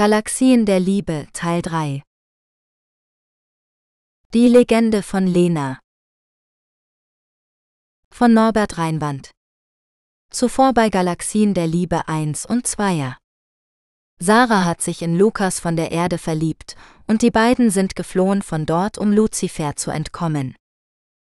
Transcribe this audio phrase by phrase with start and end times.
[0.00, 2.02] Galaxien der Liebe Teil 3
[4.32, 5.78] Die Legende von Lena
[8.10, 9.30] von Norbert Reinwand
[10.32, 13.14] Zuvor bei Galaxien der Liebe 1 und 2.
[14.18, 16.76] Sarah hat sich in Lukas von der Erde verliebt
[17.06, 20.56] und die beiden sind geflohen von dort, um Luzifer zu entkommen.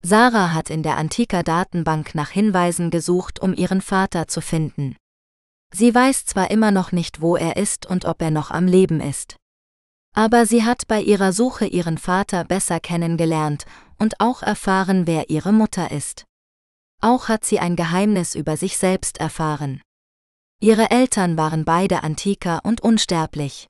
[0.04, 4.94] Sarah hat in der Antiker Datenbank nach Hinweisen gesucht, um ihren Vater zu finden.
[5.72, 9.00] Sie weiß zwar immer noch nicht, wo er ist und ob er noch am Leben
[9.00, 9.36] ist.
[10.14, 13.64] Aber sie hat bei ihrer Suche ihren Vater besser kennengelernt
[13.98, 16.24] und auch erfahren, wer ihre Mutter ist.
[17.00, 19.80] Auch hat sie ein Geheimnis über sich selbst erfahren.
[20.60, 23.68] Ihre Eltern waren beide Antiker und unsterblich.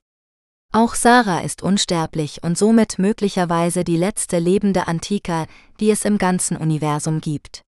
[0.73, 5.45] Auch Sarah ist unsterblich und somit möglicherweise die letzte lebende Antika,
[5.79, 7.61] die es im ganzen Universum gibt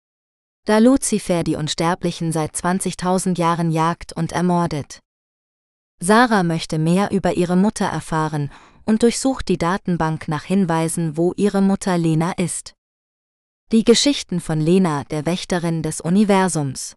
[0.65, 4.99] da Luzifer die Unsterblichen seit 20.000 Jahren jagt und ermordet.
[5.99, 8.52] Sarah möchte mehr über ihre Mutter erfahren
[8.85, 12.73] und durchsucht die Datenbank nach Hinweisen, wo ihre Mutter Lena ist.
[13.71, 16.95] Die Geschichten von Lena, der Wächterin des Universums.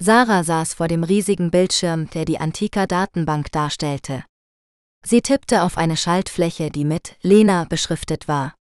[0.00, 4.24] Sarah saß vor dem riesigen Bildschirm, der die Antika Datenbank darstellte.
[5.04, 8.54] Sie tippte auf eine Schaltfläche, die mit Lena beschriftet war.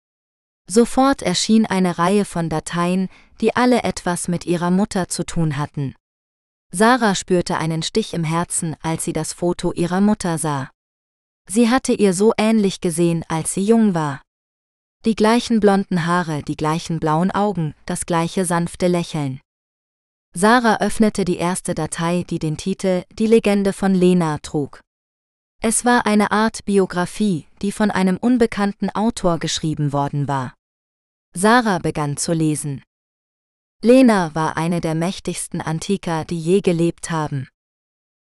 [0.70, 5.96] Sofort erschien eine Reihe von Dateien, die alle etwas mit ihrer Mutter zu tun hatten.
[6.72, 10.70] Sarah spürte einen Stich im Herzen, als sie das Foto ihrer Mutter sah.
[11.50, 14.22] Sie hatte ihr so ähnlich gesehen, als sie jung war.
[15.06, 19.40] Die gleichen blonden Haare, die gleichen blauen Augen, das gleiche sanfte Lächeln.
[20.34, 24.82] Sarah öffnete die erste Datei, die den Titel Die Legende von Lena trug.
[25.60, 30.54] Es war eine Art Biografie, die von einem unbekannten Autor geschrieben worden war.
[31.34, 32.84] Sarah begann zu lesen.
[33.84, 37.48] Lena war eine der mächtigsten Antiker, die je gelebt haben.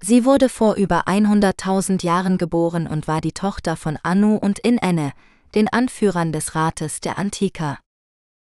[0.03, 5.13] Sie wurde vor über 100.000 Jahren geboren und war die Tochter von Anu und Inenne,
[5.55, 7.79] den Anführern des Rates der Antiker.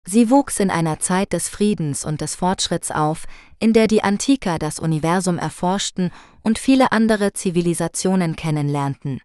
[0.10, 3.26] Sie wuchs in einer Zeit des Friedens und des Fortschritts auf,
[3.60, 6.12] in der die Antiker das Universum erforschten
[6.44, 9.20] und viele andere Zivilisationen kennenlernten.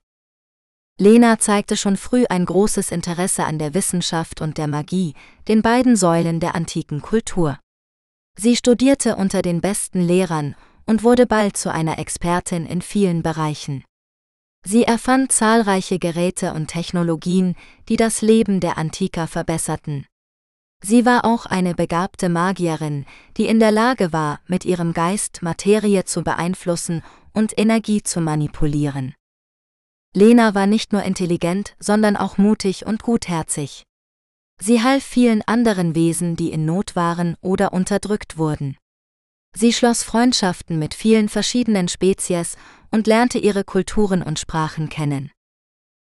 [0.98, 5.14] Lena zeigte schon früh ein großes Interesse an der Wissenschaft und der Magie,
[5.46, 7.60] den beiden Säulen der antiken Kultur.
[8.36, 13.84] Sie studierte unter den besten Lehrern und wurde bald zu einer Expertin in vielen Bereichen.
[14.66, 17.54] Sie erfand zahlreiche Geräte und Technologien,
[17.88, 20.06] die das Leben der Antiker verbesserten.
[20.84, 23.06] Sie war auch eine begabte Magierin,
[23.36, 29.14] die in der Lage war, mit ihrem Geist Materie zu beeinflussen und Energie zu manipulieren.
[30.12, 33.84] Lena war nicht nur intelligent, sondern auch mutig und gutherzig.
[34.60, 38.76] Sie half vielen anderen Wesen, die in Not waren oder unterdrückt wurden.
[39.54, 42.56] Sie schloss Freundschaften mit vielen verschiedenen Spezies
[42.90, 45.30] und lernte ihre Kulturen und Sprachen kennen.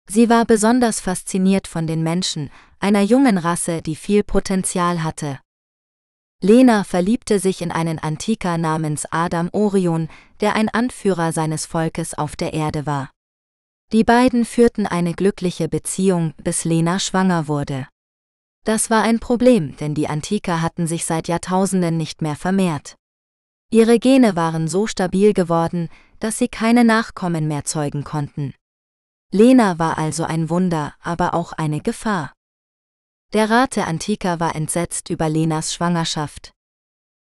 [0.09, 5.39] Sie war besonders fasziniert von den Menschen, einer jungen Rasse, die viel Potenzial hatte.
[6.41, 10.07] Lena verliebte sich in einen Antiker namens Adam Orion,
[10.39, 13.09] der ein Anführer seines Volkes auf der Erde war.
[13.91, 17.87] Die beiden führten eine glückliche Beziehung, bis Lena schwanger wurde.
[18.65, 22.95] Das war ein Problem, denn die Antiker hatten sich seit Jahrtausenden nicht mehr vermehrt.
[23.71, 25.89] Ihre Gene waren so stabil geworden,
[26.19, 28.53] dass sie keine Nachkommen mehr zeugen konnten.
[29.31, 32.33] Lena war also ein Wunder, aber auch eine Gefahr.
[33.33, 36.53] Der Rat der Antiker war entsetzt über Lenas Schwangerschaft.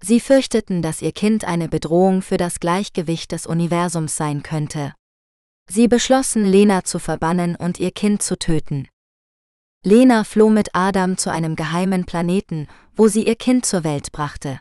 [0.03, 4.95] Sie fürchteten, dass ihr Kind eine Bedrohung für das Gleichgewicht des Universums sein könnte.
[5.71, 8.89] Sie beschlossen, Lena zu verbannen und ihr Kind zu töten.
[9.85, 14.61] Lena floh mit Adam zu einem geheimen Planeten, wo sie ihr Kind zur Welt brachte.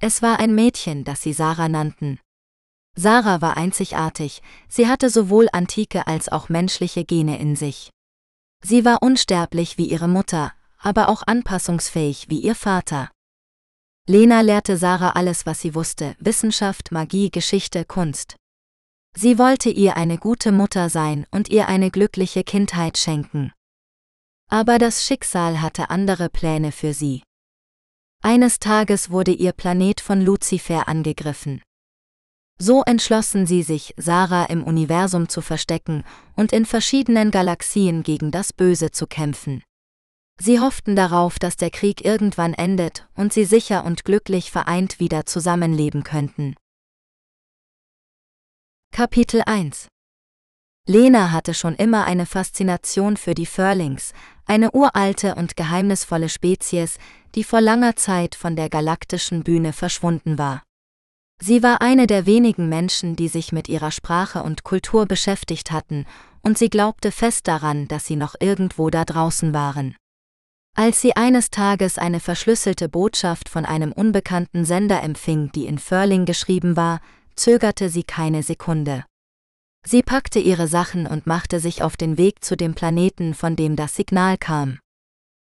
[0.00, 2.18] Es war ein Mädchen, das sie Sarah nannten.
[2.96, 7.90] Sarah war einzigartig, sie hatte sowohl antike als auch menschliche Gene in sich.
[8.62, 13.10] Sie war unsterblich wie ihre Mutter, aber auch anpassungsfähig wie ihr Vater.
[14.08, 18.36] Lena lehrte Sarah alles, was sie wusste, Wissenschaft, Magie, Geschichte, Kunst.
[19.14, 23.52] Sie wollte ihr eine gute Mutter sein und ihr eine glückliche Kindheit schenken.
[24.48, 27.22] Aber das Schicksal hatte andere Pläne für sie.
[28.22, 31.62] Eines Tages wurde ihr Planet von Luzifer angegriffen.
[32.58, 36.04] So entschlossen sie sich, Sarah im Universum zu verstecken
[36.36, 39.62] und in verschiedenen Galaxien gegen das Böse zu kämpfen.
[40.40, 45.26] Sie hofften darauf, dass der Krieg irgendwann endet und sie sicher und glücklich vereint wieder
[45.26, 46.54] zusammenleben könnten.
[48.92, 49.88] Kapitel 1
[50.88, 54.14] Lena hatte schon immer eine Faszination für die Furlings,
[54.46, 56.98] eine uralte und geheimnisvolle Spezies,
[57.34, 60.62] die vor langer Zeit von der galaktischen Bühne verschwunden war.
[61.40, 66.06] Sie war eine der wenigen Menschen, die sich mit ihrer Sprache und Kultur beschäftigt hatten,
[66.42, 69.96] und sie glaubte fest daran, dass sie noch irgendwo da draußen waren.
[70.74, 76.26] Als sie eines Tages eine verschlüsselte Botschaft von einem unbekannten Sender empfing, die in Furling
[76.26, 77.00] geschrieben war,
[77.34, 79.04] zögerte sie keine Sekunde.
[79.86, 83.76] Sie packte ihre Sachen und machte sich auf den Weg zu dem Planeten, von dem
[83.76, 84.78] das Signal kam.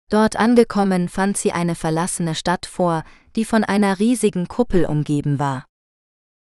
[0.09, 3.03] Dort angekommen fand sie eine verlassene Stadt vor,
[3.35, 5.66] die von einer riesigen Kuppel umgeben war.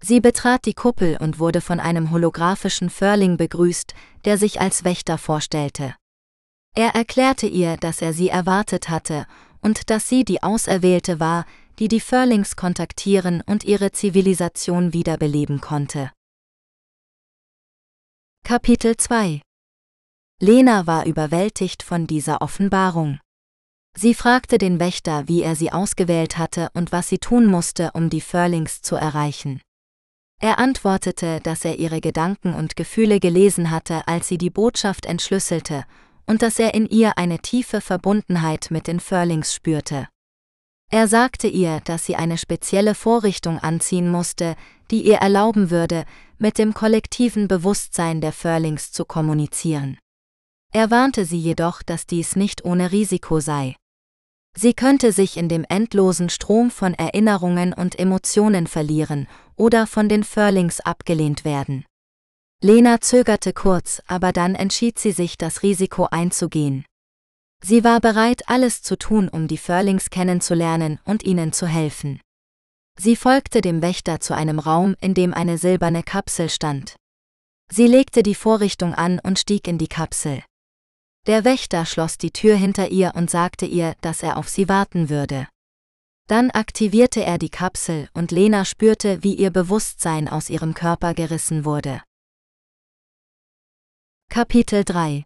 [0.02, 3.94] Sie betrat die Kuppel und wurde von einem holographischen Förling begrüßt,
[4.24, 5.94] der sich als Wächter vorstellte.
[6.74, 9.26] Er erklärte ihr, dass er sie erwartet hatte
[9.62, 11.46] und dass sie die Auserwählte war,
[11.78, 16.12] die die Furlings kontaktieren und ihre Zivilisation wiederbeleben konnte.
[18.44, 19.40] Kapitel 2
[20.40, 23.18] Lena war überwältigt von dieser Offenbarung.
[23.96, 28.10] Sie fragte den Wächter, wie er sie ausgewählt hatte und was sie tun musste, um
[28.10, 29.62] die Furlings zu erreichen.
[30.40, 35.84] Er antwortete, dass er ihre Gedanken und Gefühle gelesen hatte, als sie die Botschaft entschlüsselte,
[36.26, 40.08] und dass er in ihr eine tiefe Verbundenheit mit den Furlings spürte.
[40.90, 44.56] Er sagte ihr, dass sie eine spezielle Vorrichtung anziehen musste,
[44.90, 46.04] die ihr erlauben würde,
[46.38, 49.98] mit dem kollektiven Bewusstsein der Furlings zu kommunizieren.
[50.72, 53.74] Er warnte sie jedoch, dass dies nicht ohne Risiko sei.
[54.58, 60.24] Sie könnte sich in dem endlosen Strom von Erinnerungen und Emotionen verlieren oder von den
[60.24, 61.84] Furlings abgelehnt werden.
[62.62, 66.86] Lena zögerte kurz, aber dann entschied sie sich, das Risiko einzugehen.
[67.62, 72.20] Sie war bereit, alles zu tun, um die Furlings kennenzulernen und ihnen zu helfen.
[72.98, 76.96] Sie folgte dem Wächter zu einem Raum, in dem eine silberne Kapsel stand.
[77.70, 80.42] Sie legte die Vorrichtung an und stieg in die Kapsel.
[81.26, 85.08] Der Wächter schloss die Tür hinter ihr und sagte ihr, dass er auf sie warten
[85.08, 85.48] würde.
[86.28, 91.64] Dann aktivierte er die Kapsel und Lena spürte, wie ihr Bewusstsein aus ihrem Körper gerissen
[91.64, 92.02] wurde.
[94.28, 95.24] Kapitel 3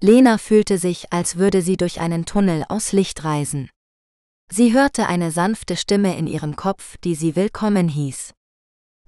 [0.00, 3.70] Lena fühlte sich, als würde sie durch einen Tunnel aus Licht reisen.
[4.50, 8.34] Sie hörte eine sanfte Stimme in ihrem Kopf, die sie willkommen hieß.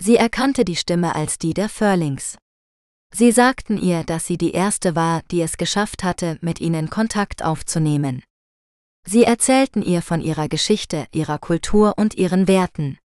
[0.01, 2.37] Sie erkannte die Stimme als die der Furlings.
[3.17, 7.45] Sie sagten ihr, dass sie die erste war, die es geschafft hatte, mit ihnen Kontakt
[7.45, 8.25] aufzunehmen.
[9.07, 12.99] Sie erzählten ihr von ihrer Geschichte, ihrer Kultur und ihren Werten.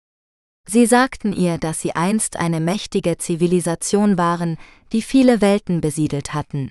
[0.68, 4.58] Sie sagten ihr, dass sie einst eine mächtige Zivilisation waren,
[4.92, 6.70] die viele Welten besiedelt hatten.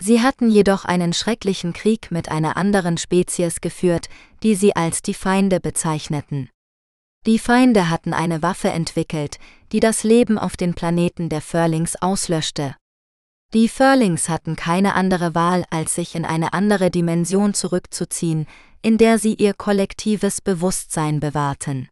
[0.00, 4.08] Sie hatten jedoch einen schrecklichen Krieg mit einer anderen Spezies geführt,
[4.42, 6.48] die sie als die Feinde bezeichneten.
[7.26, 9.38] Die Feinde hatten eine Waffe entwickelt,
[9.72, 12.76] die das Leben auf den Planeten der Furlings auslöschte.
[13.54, 18.46] Die Furlings hatten keine andere Wahl, als sich in eine andere Dimension zurückzuziehen,
[18.82, 21.88] in der sie ihr kollektives Bewusstsein bewahrten.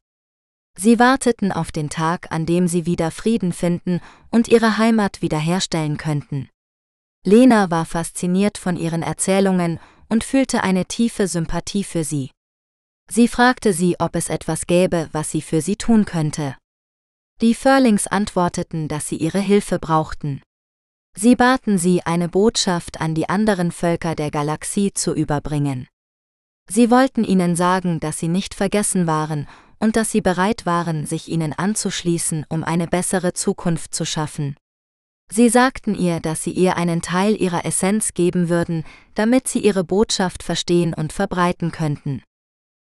[0.77, 4.01] Sie warteten auf den Tag, an dem sie wieder Frieden finden
[4.31, 6.49] und ihre Heimat wiederherstellen könnten.
[7.25, 9.79] Lena war fasziniert von ihren Erzählungen
[10.09, 12.31] und fühlte eine tiefe Sympathie für sie.
[13.11, 16.57] Sie fragte sie, ob es etwas gäbe, was sie für sie tun könnte.
[17.41, 20.41] Die Furlings antworteten, dass sie ihre Hilfe brauchten.
[21.17, 25.89] Sie baten sie, eine Botschaft an die anderen Völker der Galaxie zu überbringen.
[26.71, 29.47] Sie wollten ihnen sagen, dass sie nicht vergessen waren
[29.79, 34.57] und dass sie bereit waren, sich ihnen anzuschließen, um eine bessere Zukunft zu schaffen.
[35.31, 39.85] Sie sagten ihr, dass sie ihr einen Teil ihrer Essenz geben würden, damit sie ihre
[39.85, 42.23] Botschaft verstehen und verbreiten könnten.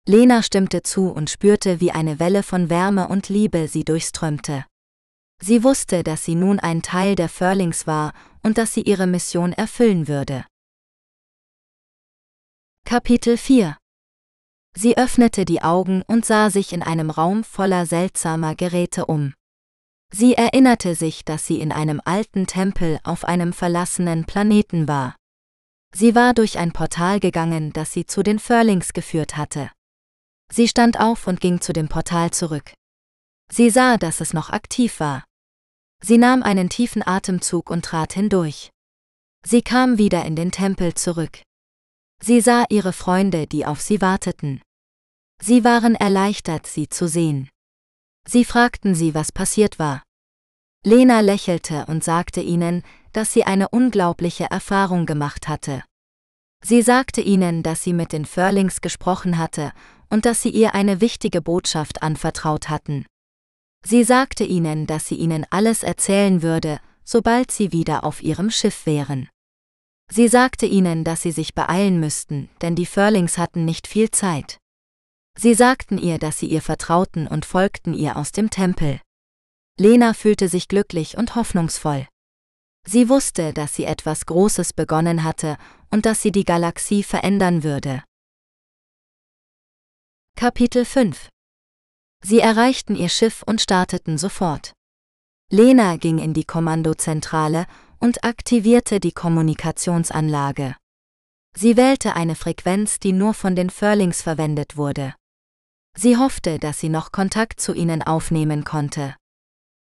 [0.09, 4.65] Lena stimmte zu und spürte, wie eine Welle von Wärme und Liebe sie durchströmte.
[5.41, 9.51] Sie wusste, dass sie nun ein Teil der Furlings war und dass sie ihre Mission
[9.51, 10.45] erfüllen würde.
[12.85, 13.75] Kapitel 4
[14.77, 19.33] Sie öffnete die Augen und sah sich in einem Raum voller seltsamer Geräte um.
[20.13, 25.17] Sie erinnerte sich, dass sie in einem alten Tempel auf einem verlassenen Planeten war.
[25.93, 29.69] Sie war durch ein Portal gegangen, das sie zu den Furlings geführt hatte.
[30.51, 32.73] Sie stand auf und ging zu dem Portal zurück.
[33.51, 35.23] Sie sah, dass es noch aktiv war.
[36.01, 38.69] Sie nahm einen tiefen Atemzug und trat hindurch.
[39.45, 41.41] Sie kam wieder in den Tempel zurück.
[42.21, 44.61] Sie sah ihre Freunde, die auf sie warteten.
[45.41, 47.49] Sie waren erleichtert, sie zu sehen.
[48.27, 50.03] Sie fragten sie, was passiert war.
[50.83, 55.83] Lena lächelte und sagte ihnen, dass sie eine unglaubliche Erfahrung gemacht hatte.
[56.63, 59.71] Sie sagte ihnen, dass sie mit den Furlings gesprochen hatte
[60.09, 63.05] und dass sie ihr eine wichtige Botschaft anvertraut hatten.
[63.85, 68.85] Sie sagte ihnen, dass sie ihnen alles erzählen würde, sobald sie wieder auf ihrem Schiff
[68.85, 69.29] wären.
[70.09, 74.57] Sie sagte ihnen, dass sie sich beeilen müssten, denn die Furlings hatten nicht viel Zeit.
[75.37, 78.99] Sie sagten ihr, dass sie ihr vertrauten und folgten ihr aus dem Tempel.
[79.79, 82.07] Lena fühlte sich glücklich und hoffnungsvoll.
[82.87, 85.57] Sie wusste, dass sie etwas Großes begonnen hatte
[85.91, 88.03] und dass sie die Galaxie verändern würde.
[90.35, 91.29] Kapitel 5
[92.23, 94.73] Sie erreichten ihr Schiff und starteten sofort.
[95.49, 97.67] Lena ging in die Kommandozentrale
[97.99, 100.75] und aktivierte die Kommunikationsanlage.
[101.55, 105.15] Sie wählte eine Frequenz, die nur von den Furlings verwendet wurde.
[105.95, 109.15] Sie hoffte, dass sie noch Kontakt zu ihnen aufnehmen konnte.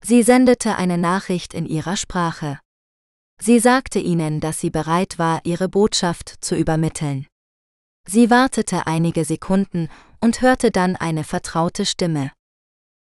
[0.03, 2.59] Sie sendete eine Nachricht in ihrer Sprache.
[3.41, 7.27] Sie sagte ihnen, dass sie bereit war, ihre Botschaft zu übermitteln.
[8.07, 9.89] Sie wartete einige Sekunden
[10.21, 12.31] und hörte dann eine vertraute Stimme.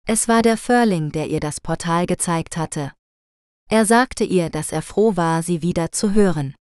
[0.05, 2.93] Es war der Furling, der ihr das Portal gezeigt hatte.
[3.69, 6.55] Er sagte ihr, dass er froh war, sie wieder zu hören.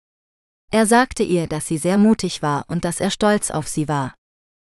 [0.72, 4.16] Er sagte ihr, dass sie sehr mutig war und dass er stolz auf sie war.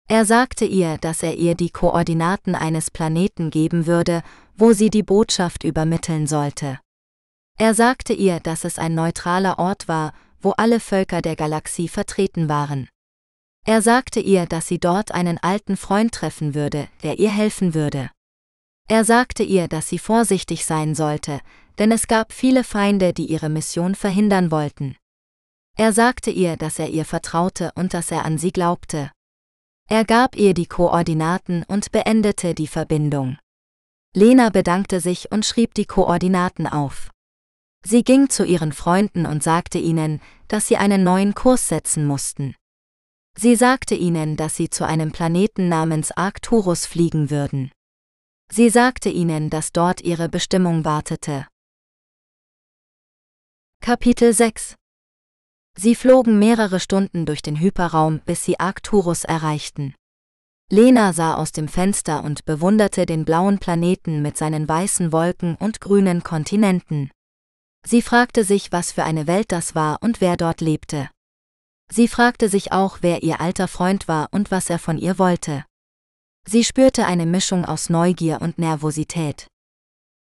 [0.08, 4.24] Er sagte ihr, dass er ihr die Koordinaten eines Planeten geben würde,
[4.56, 6.80] wo sie die Botschaft übermitteln sollte.
[7.58, 12.50] Er sagte ihr, dass es ein neutraler Ort war, wo alle Völker der Galaxie vertreten
[12.50, 12.90] waren.
[13.66, 18.10] Er sagte ihr, dass sie dort einen alten Freund treffen würde, der ihr helfen würde.
[18.90, 21.40] Er sagte ihr, dass sie vorsichtig sein sollte,
[21.80, 24.98] denn es gab viele Feinde, die ihre Mission verhindern wollten.
[25.78, 29.12] Er sagte ihr, dass er ihr vertraute und dass er an sie glaubte.
[29.90, 33.38] Er gab ihr die Koordinaten und beendete die Verbindung.
[34.14, 37.10] Lena bedankte sich und schrieb die Koordinaten auf.
[37.86, 42.56] Sie ging zu ihren Freunden und sagte ihnen, dass sie einen neuen Kurs setzen mussten.
[43.38, 47.72] Sie sagte ihnen, dass sie zu einem Planeten namens Arcturus fliegen würden.
[48.52, 51.48] Sie sagte ihnen, dass dort ihre Bestimmung wartete.
[53.82, 54.76] Kapitel 6
[55.76, 59.96] Sie flogen mehrere Stunden durch den Hyperraum, bis sie Arcturus erreichten.
[60.70, 65.82] Lena sah aus dem Fenster und bewunderte den blauen Planeten mit seinen weißen Wolken und
[65.82, 67.10] grünen Kontinenten.
[67.86, 71.10] Sie fragte sich, was für eine Welt das war und wer dort lebte.
[71.92, 75.66] Sie fragte sich auch, wer ihr alter Freund war und was er von ihr wollte.
[76.48, 79.48] Sie spürte eine Mischung aus Neugier und Nervosität.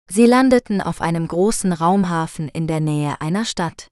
[0.09, 3.87] Sie landeten auf einem großen Raumhafen in der Nähe einer Stadt.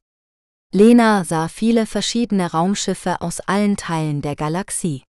[0.72, 5.04] Lena sah viele verschiedene Raumschiffe aus allen Teilen der Galaxie.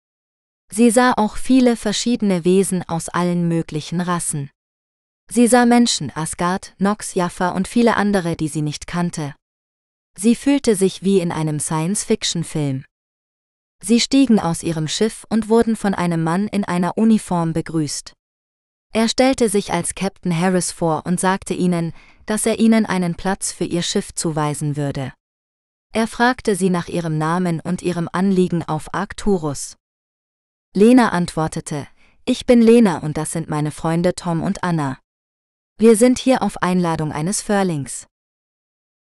[0.72, 4.50] Sie sah auch viele verschiedene Wesen aus allen möglichen Rassen.
[5.36, 9.34] Sie sah Menschen, Asgard, Nox, Jaffa und viele andere, die sie nicht kannte.
[10.16, 12.86] Sie fühlte sich wie in einem Science-Fiction-Film.
[13.84, 18.14] Sie stiegen aus ihrem Schiff und wurden von einem Mann in einer Uniform begrüßt.
[18.94, 21.94] Er stellte sich als Captain Harris vor und sagte ihnen,
[22.28, 25.14] dass er ihnen einen Platz für ihr Schiff zuweisen würde.
[25.94, 29.78] Er fragte sie nach ihrem Namen und ihrem Anliegen auf Arcturus.
[30.76, 31.88] Lena antwortete,
[32.24, 35.00] ich bin Lena und das sind meine Freunde Tom und Anna.
[35.84, 38.08] Wir sind hier auf Einladung eines Furlings.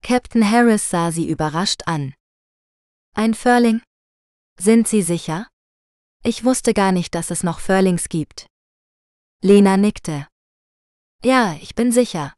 [0.02, 2.12] Captain Harris sah sie überrascht an.
[3.14, 3.82] Ein Furling?
[4.58, 5.46] Sind Sie sicher?
[6.24, 8.48] Ich wusste gar nicht, dass es noch Furlings gibt.
[9.44, 10.26] Lena nickte.
[11.22, 12.34] Ja, ich bin sicher.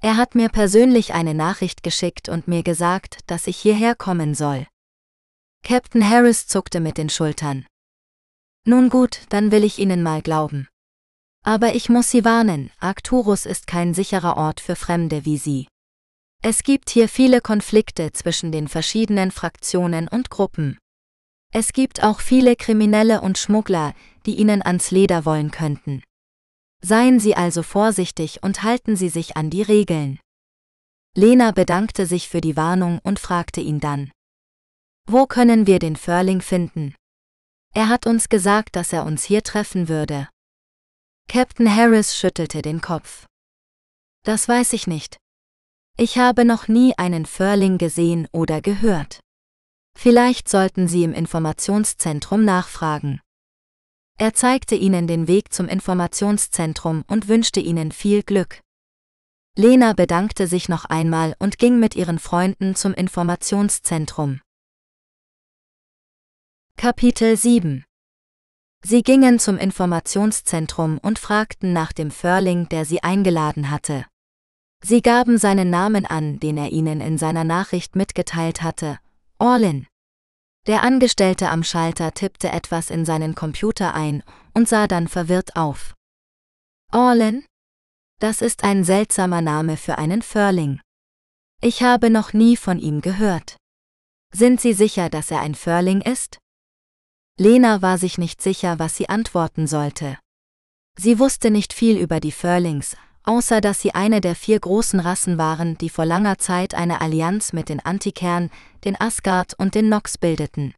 [0.00, 4.66] Er hat mir persönlich eine Nachricht geschickt und mir gesagt, dass ich hierher kommen soll.
[5.62, 7.66] Captain Harris zuckte mit den Schultern.
[8.64, 10.68] Nun gut, dann will ich Ihnen mal glauben.
[11.48, 15.66] Aber ich muss Sie warnen, Arcturus ist kein sicherer Ort für Fremde wie Sie.
[16.42, 20.76] Es gibt hier viele Konflikte zwischen den verschiedenen Fraktionen und Gruppen.
[21.50, 23.94] Es gibt auch viele Kriminelle und Schmuggler,
[24.26, 26.02] die Ihnen ans Leder wollen könnten.
[26.82, 30.20] Seien Sie also vorsichtig und halten Sie sich an die Regeln.
[31.16, 34.10] Lena bedankte sich für die Warnung und fragte ihn dann.
[35.06, 36.94] Wo können wir den Furling finden?
[37.72, 40.28] Er hat uns gesagt, dass er uns hier treffen würde.
[41.30, 43.26] Captain Harris schüttelte den Kopf.
[44.24, 45.18] Das weiß ich nicht.
[45.98, 49.20] Ich habe noch nie einen Furling gesehen oder gehört.
[49.94, 53.20] Vielleicht sollten Sie im Informationszentrum nachfragen.
[54.16, 58.62] Er zeigte ihnen den Weg zum Informationszentrum und wünschte ihnen viel Glück.
[59.54, 64.40] Lena bedankte sich noch einmal und ging mit ihren Freunden zum Informationszentrum.
[66.76, 67.84] Kapitel 7
[68.84, 74.06] Sie gingen zum Informationszentrum und fragten nach dem Furling, der sie eingeladen hatte.
[74.84, 78.98] Sie gaben seinen Namen an, den er ihnen in seiner Nachricht mitgeteilt hatte,
[79.38, 79.86] Orlin.
[80.66, 84.22] Der Angestellte am Schalter tippte etwas in seinen Computer ein
[84.54, 85.94] und sah dann verwirrt auf.
[86.92, 87.44] Orlin?
[88.20, 90.80] Das ist ein seltsamer Name für einen Furling.
[91.60, 93.56] Ich habe noch nie von ihm gehört.
[94.32, 96.38] Sind Sie sicher, dass er ein Furling ist?
[97.40, 100.18] Lena war sich nicht sicher, was sie antworten sollte.
[100.98, 105.38] Sie wusste nicht viel über die Furlings, außer dass sie eine der vier großen Rassen
[105.38, 108.50] waren, die vor langer Zeit eine Allianz mit den Antikern,
[108.84, 110.74] den Asgard und den Nox bildeten.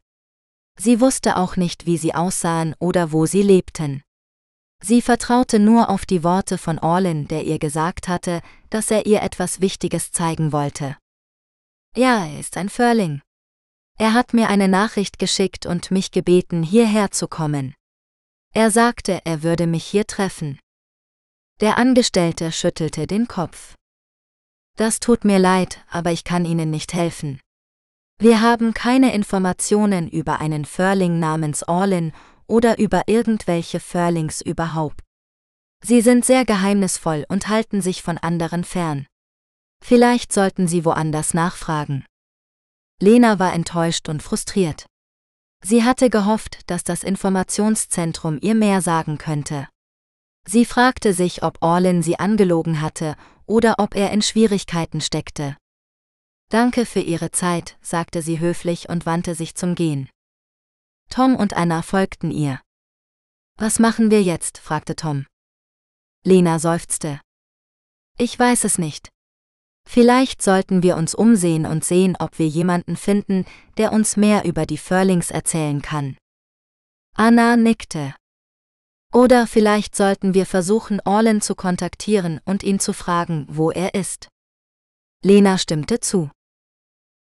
[0.79, 4.03] Sie wusste auch nicht, wie sie aussahen oder wo sie lebten.
[4.83, 9.23] Sie vertraute nur auf die Worte von Orlin, der ihr gesagt hatte, dass er ihr
[9.23, 10.97] etwas Wichtiges zeigen wollte.
[11.95, 13.21] Ja, er ist ein Furling.
[13.97, 17.73] Er hat mir eine Nachricht geschickt und mich gebeten, hierher zu kommen.
[18.53, 20.59] Er sagte, er würde mich hier treffen.
[21.61, 23.75] Der Angestellte schüttelte den Kopf.
[24.77, 27.39] Das tut mir leid, aber ich kann Ihnen nicht helfen.
[28.17, 32.13] Wir haben keine Informationen über einen Furling namens Orlin
[32.47, 35.01] oder über irgendwelche Furlings überhaupt.
[35.83, 39.07] Sie sind sehr geheimnisvoll und halten sich von anderen fern.
[39.83, 42.05] Vielleicht sollten Sie woanders nachfragen.
[43.01, 44.85] Lena war enttäuscht und frustriert.
[45.63, 49.67] Sie hatte gehofft, dass das Informationszentrum ihr mehr sagen könnte.
[50.47, 53.15] Sie fragte sich, ob Orlin sie angelogen hatte
[53.45, 55.57] oder ob er in Schwierigkeiten steckte.
[56.49, 60.09] Danke für Ihre Zeit, sagte sie höflich und wandte sich zum Gehen.
[61.09, 62.61] Tom und Anna folgten ihr.
[63.57, 64.57] Was machen wir jetzt?
[64.57, 65.25] fragte Tom.
[66.23, 67.19] Lena seufzte.
[68.17, 69.09] Ich weiß es nicht.
[69.87, 73.45] Vielleicht sollten wir uns umsehen und sehen, ob wir jemanden finden,
[73.77, 76.17] der uns mehr über die Furlings erzählen kann.
[77.15, 78.15] Anna nickte.
[79.13, 84.29] Oder vielleicht sollten wir versuchen, Orlin zu kontaktieren und ihn zu fragen, wo er ist.
[85.23, 86.31] Lena stimmte zu.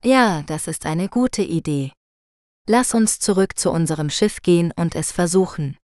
[0.05, 1.93] Ja, das ist eine gute Idee.
[2.69, 5.79] Lass uns zurück zu unserem Schiff gehen und es versuchen.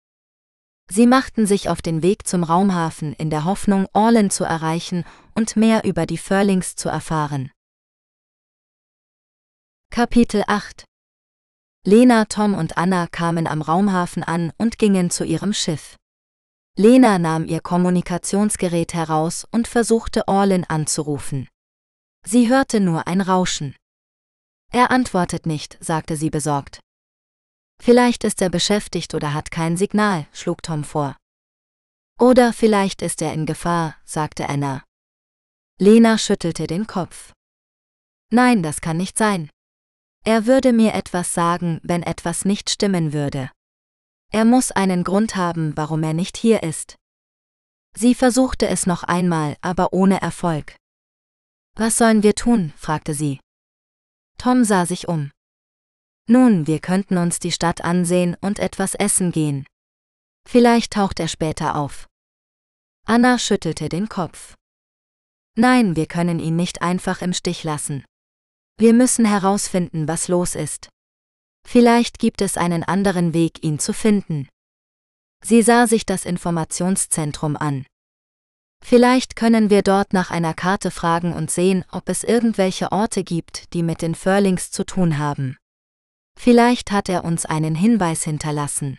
[0.91, 5.57] Sie machten sich auf den Weg zum Raumhafen in der Hoffnung, Orlin zu erreichen und
[5.57, 7.51] mehr über die Furlings zu erfahren.
[9.91, 10.85] Kapitel 8
[11.87, 15.97] Lena, Tom und Anna kamen am Raumhafen an und gingen zu ihrem Schiff.
[16.77, 21.49] Lena nahm ihr Kommunikationsgerät heraus und versuchte Orlin anzurufen.
[22.27, 23.77] Sie hörte nur ein Rauschen.
[24.73, 26.81] Er antwortet nicht, sagte sie besorgt.
[27.85, 31.19] Vielleicht ist er beschäftigt oder hat kein Signal, schlug Tom vor.
[32.19, 34.83] Oder vielleicht ist er in Gefahr, sagte Anna.
[35.79, 37.33] Lena schüttelte den Kopf.
[38.31, 39.51] Nein, das kann nicht sein.
[40.25, 43.51] Er würde mir etwas sagen, wenn etwas nicht stimmen würde.
[44.33, 46.97] Er muss einen Grund haben, warum er nicht hier ist.
[47.95, 50.75] Sie versuchte es noch einmal, aber ohne Erfolg.
[51.77, 52.73] Was sollen wir tun?
[52.79, 53.41] fragte sie.
[54.39, 55.34] Tom sah sich um.
[56.27, 59.67] Nun, wir könnten uns die Stadt ansehen und etwas essen gehen.
[60.49, 62.09] Vielleicht taucht er später auf.
[63.07, 64.55] Anna schüttelte den Kopf.
[65.57, 68.05] Nein, wir können ihn nicht einfach im Stich lassen.
[68.79, 70.89] Wir müssen herausfinden, was los ist.
[71.67, 74.49] Vielleicht gibt es einen anderen Weg, ihn zu finden.
[75.45, 77.87] Sie sah sich das Informationszentrum an.
[78.83, 83.73] Vielleicht können wir dort nach einer Karte fragen und sehen, ob es irgendwelche Orte gibt,
[83.75, 85.57] die mit den Furlings zu tun haben.
[86.39, 88.99] Vielleicht hat er uns einen Hinweis hinterlassen.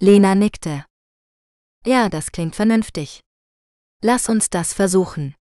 [0.00, 0.84] Lena nickte.
[1.86, 3.20] Ja, das klingt vernünftig.
[4.02, 5.34] Lass uns das versuchen.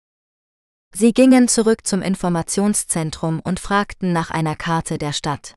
[0.95, 5.55] Sie gingen zurück zum Informationszentrum und fragten nach einer Karte der Stadt.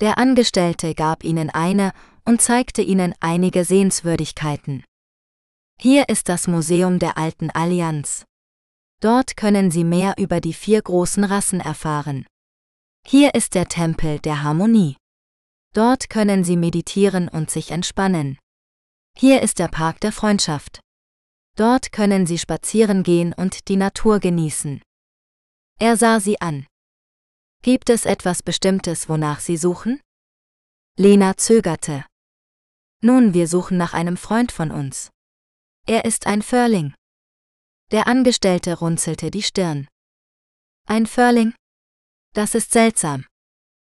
[0.00, 1.92] Der Angestellte gab ihnen eine
[2.24, 4.84] und zeigte ihnen einige Sehenswürdigkeiten.
[5.80, 8.24] Hier ist das Museum der alten Allianz.
[9.00, 12.26] Dort können Sie mehr über die vier großen Rassen erfahren.
[13.06, 14.96] Hier ist der Tempel der Harmonie.
[15.74, 18.38] Dort können Sie meditieren und sich entspannen.
[19.16, 20.80] Hier ist der Park der Freundschaft.
[21.56, 24.82] Dort können Sie spazieren gehen und die Natur genießen.
[25.78, 26.66] Er sah sie an.
[27.62, 30.00] Gibt es etwas Bestimmtes, wonach Sie suchen?
[30.96, 32.04] Lena zögerte.
[33.02, 35.10] Nun, wir suchen nach einem Freund von uns.
[35.86, 36.94] Er ist ein Furling.
[37.90, 39.88] Der Angestellte runzelte die Stirn.
[40.86, 41.54] Ein Furling?
[42.32, 43.26] Das ist seltsam.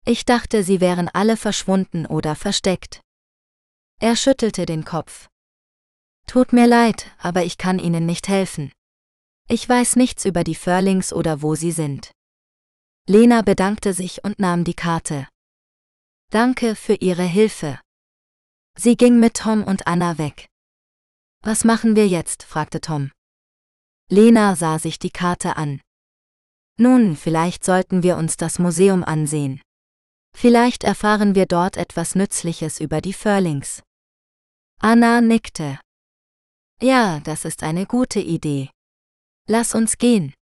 [0.04, 3.00] Ich dachte, sie wären alle verschwunden oder versteckt.
[4.00, 5.28] Er schüttelte den Kopf.
[6.26, 8.72] Tut mir leid, aber ich kann Ihnen nicht helfen.
[9.48, 12.12] Ich weiß nichts über die Furlings oder wo sie sind.
[13.06, 15.28] Lena bedankte sich und nahm die Karte.
[16.30, 17.80] Danke für Ihre Hilfe.
[18.78, 20.48] Sie ging mit Tom und Anna weg.
[21.42, 22.44] Was machen wir jetzt?
[22.44, 23.10] fragte Tom.
[24.08, 25.80] Lena sah sich die Karte an.
[26.82, 29.60] Nun, vielleicht sollten wir uns das Museum ansehen.
[30.36, 33.84] Vielleicht erfahren wir dort etwas Nützliches über die Furlings.
[34.80, 35.78] Anna nickte.
[36.80, 38.68] Ja, das ist eine gute Idee.
[39.48, 40.34] Lass uns gehen.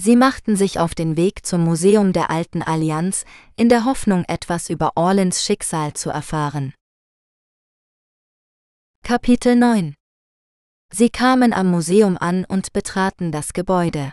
[0.00, 4.68] Sie machten sich auf den Weg zum Museum der Alten Allianz, in der Hoffnung, etwas
[4.68, 6.74] über Orlins Schicksal zu erfahren.
[9.04, 9.94] Kapitel 9
[10.92, 14.12] Sie kamen am Museum an und betraten das Gebäude.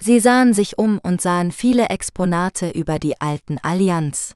[0.00, 4.34] Sie sahen sich um und sahen viele Exponate über die alten Allianz.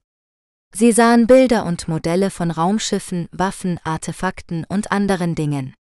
[0.72, 5.74] Sie sahen Bilder und Modelle von Raumschiffen, Waffen, Artefakten und anderen Dingen.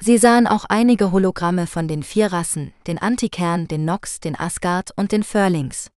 [0.00, 4.92] Sie sahen auch einige Hologramme von den vier Rassen, den Antikern, den Nox, den Asgard
[4.96, 5.90] und den Furlings.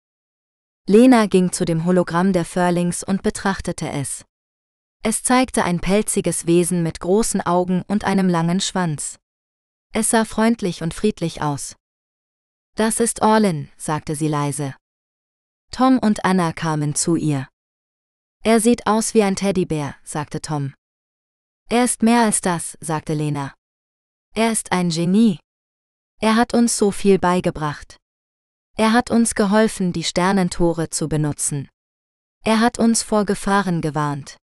[0.88, 4.26] Lena ging zu dem Hologramm der Furlings und betrachtete es.
[5.04, 9.17] Es zeigte ein pelziges Wesen mit großen Augen und einem langen Schwanz.
[9.93, 11.76] Es sah freundlich und friedlich aus.
[12.80, 14.74] Das ist Orlin, sagte sie leise.
[15.70, 17.50] Tom und Anna kamen zu ihr.
[18.42, 20.74] Er sieht aus wie ein Teddybär, sagte Tom.
[21.70, 23.54] Er ist mehr als das, sagte Lena.
[24.34, 25.39] Er ist ein Genie.
[26.22, 27.98] Er hat uns so viel beigebracht.
[28.78, 31.68] Er hat uns geholfen, die Sternentore zu benutzen.
[32.46, 34.38] Er hat uns vor Gefahren gewarnt.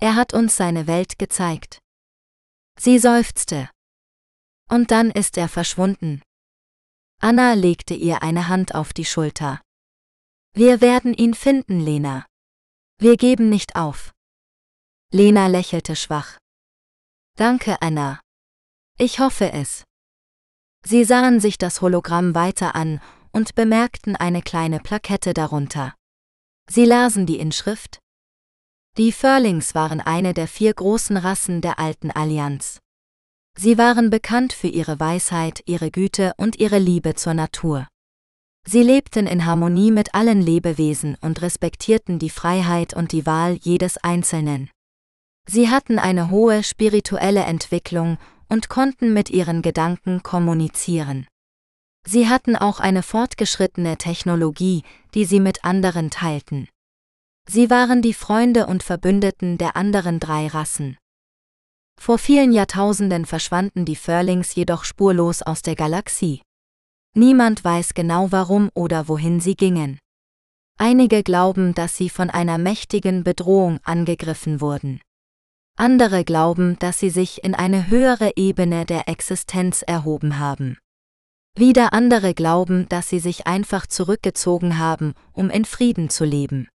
[0.00, 1.78] Er hat uns seine Welt gezeigt.
[2.76, 3.70] Sie seufzte.
[4.68, 6.22] Und dann ist er verschwunden.
[7.22, 9.60] Anna legte ihr eine Hand auf die Schulter.
[10.52, 12.26] Wir werden ihn finden, Lena.
[12.98, 14.12] Wir geben nicht auf.
[15.10, 16.38] Lena lächelte schwach.
[17.36, 18.20] Danke, Anna.
[18.98, 19.84] Ich hoffe es.
[20.84, 25.94] Sie sahen sich das Hologramm weiter an und bemerkten eine kleine Plakette darunter.
[26.68, 28.02] Sie lasen die Inschrift
[28.98, 32.78] die Furlings waren eine der vier großen Rassen der alten Allianz.
[33.58, 37.86] Sie waren bekannt für ihre Weisheit, ihre Güte und ihre Liebe zur Natur.
[38.66, 43.98] Sie lebten in Harmonie mit allen Lebewesen und respektierten die Freiheit und die Wahl jedes
[43.98, 44.70] Einzelnen.
[45.48, 51.26] Sie hatten eine hohe spirituelle Entwicklung und konnten mit ihren Gedanken kommunizieren.
[52.06, 54.82] Sie hatten auch eine fortgeschrittene Technologie,
[55.14, 56.68] die sie mit anderen teilten.
[57.48, 60.96] Sie waren die Freunde und Verbündeten der anderen drei Rassen.
[62.00, 66.42] Vor vielen Jahrtausenden verschwanden die Furlings jedoch spurlos aus der Galaxie.
[67.14, 69.98] Niemand weiß genau warum oder wohin sie gingen.
[70.78, 75.00] Einige glauben, dass sie von einer mächtigen Bedrohung angegriffen wurden.
[75.76, 80.78] Andere glauben, dass sie sich in eine höhere Ebene der Existenz erhoben haben.
[81.54, 86.68] Wieder andere glauben, dass sie sich einfach zurückgezogen haben, um in Frieden zu leben.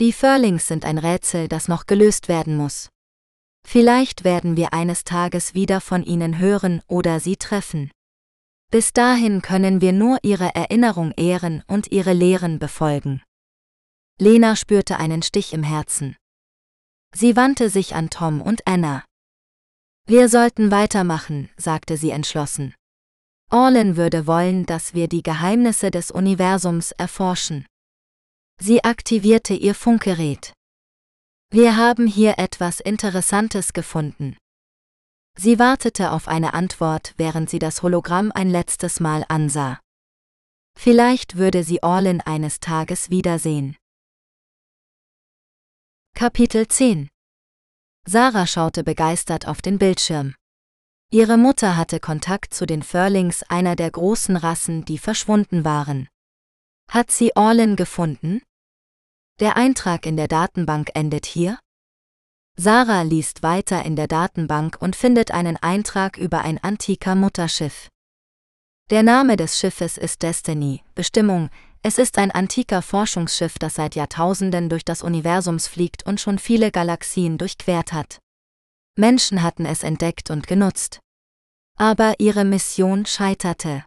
[0.00, 2.90] Die Furlings sind ein Rätsel, das noch gelöst werden muss.
[3.66, 7.90] Vielleicht werden wir eines Tages wieder von ihnen hören oder sie treffen.
[8.70, 13.22] Bis dahin können wir nur ihre Erinnerung ehren und ihre Lehren befolgen.
[14.18, 16.16] Lena spürte einen Stich im Herzen.
[17.14, 19.04] Sie wandte sich an Tom und Anna.
[20.06, 22.74] Wir sollten weitermachen, sagte sie entschlossen.
[23.50, 27.66] Orlin würde wollen, dass wir die Geheimnisse des Universums erforschen.
[28.60, 30.52] Sie aktivierte ihr Funkgerät.
[31.52, 34.36] Wir haben hier etwas Interessantes gefunden.
[35.36, 39.80] Sie wartete auf eine Antwort, während sie das Hologramm ein letztes Mal ansah.
[40.78, 43.76] Vielleicht würde sie Orlin eines Tages wiedersehen.
[46.14, 47.08] Kapitel 10
[48.06, 50.36] Sarah schaute begeistert auf den Bildschirm.
[51.10, 56.08] Ihre Mutter hatte Kontakt zu den Furlings einer der großen Rassen, die verschwunden waren.
[56.88, 58.40] Hat sie Orlin gefunden?
[59.40, 61.58] Der Eintrag in der Datenbank endet hier?
[62.56, 67.88] Sarah liest weiter in der Datenbank und findet einen Eintrag über ein antiker Mutterschiff.
[68.90, 71.48] Der Name des Schiffes ist Destiny, Bestimmung,
[71.82, 76.70] es ist ein antiker Forschungsschiff, das seit Jahrtausenden durch das Universum fliegt und schon viele
[76.70, 78.18] Galaxien durchquert hat.
[78.98, 81.00] Menschen hatten es entdeckt und genutzt.
[81.78, 83.86] Aber ihre Mission scheiterte.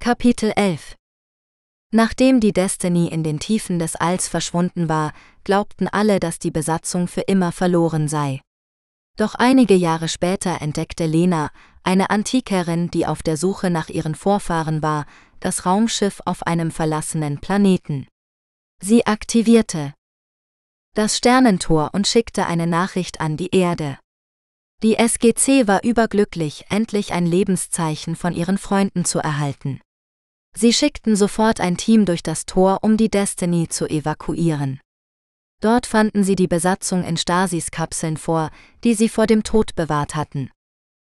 [0.00, 0.96] Kapitel 11
[1.94, 5.12] Nachdem die Destiny in den Tiefen des Alls verschwunden war,
[5.44, 8.40] glaubten alle, dass die Besatzung für immer verloren sei.
[9.18, 11.50] Doch einige Jahre später entdeckte Lena,
[11.82, 15.04] eine Antikerin, die auf der Suche nach ihren Vorfahren war,
[15.40, 18.06] das Raumschiff auf einem verlassenen Planeten.
[18.82, 19.92] Sie aktivierte
[20.94, 23.98] das Sternentor und schickte eine Nachricht an die Erde.
[24.82, 29.80] Die SGC war überglücklich, endlich ein Lebenszeichen von ihren Freunden zu erhalten.
[30.56, 34.80] Sie schickten sofort ein Team durch das Tor, um die Destiny zu evakuieren.
[35.60, 38.50] Dort fanden sie die Besatzung in Stasis-Kapseln vor,
[38.84, 40.50] die sie vor dem Tod bewahrt hatten.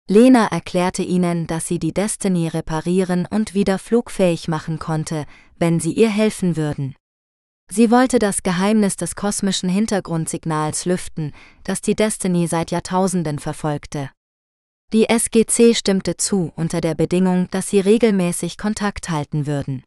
[0.07, 5.25] Lena erklärte ihnen, dass sie die Destiny reparieren und wieder flugfähig machen konnte,
[5.59, 6.94] wenn sie ihr helfen würden.
[7.70, 11.33] Sie wollte das Geheimnis des kosmischen Hintergrundsignals lüften,
[11.64, 14.11] das die Destiny seit Jahrtausenden verfolgte.
[14.92, 19.83] Die SGC stimmte zu unter der Bedingung, dass sie regelmäßig Kontakt halten würden.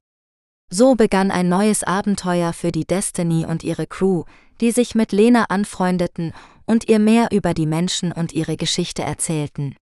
[0.69, 4.25] So begann ein neues Abenteuer für die Destiny und ihre Crew,
[4.59, 6.33] die sich mit Lena anfreundeten
[6.65, 9.75] und ihr mehr über die Menschen und ihre Geschichte erzählten.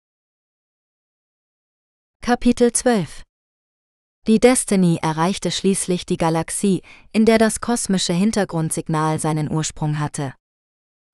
[2.20, 3.22] Kapitel 12
[4.26, 10.34] Die Destiny erreichte schließlich die Galaxie, in der das kosmische Hintergrundsignal seinen Ursprung hatte.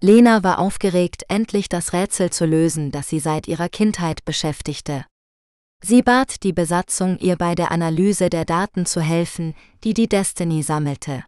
[0.01, 5.05] Lena war aufgeregt, endlich das Rätsel zu lösen, das sie seit ihrer Kindheit beschäftigte.
[5.83, 10.63] Sie bat die Besatzung, ihr bei der Analyse der Daten zu helfen, die die Destiny
[10.63, 11.25] sammelte.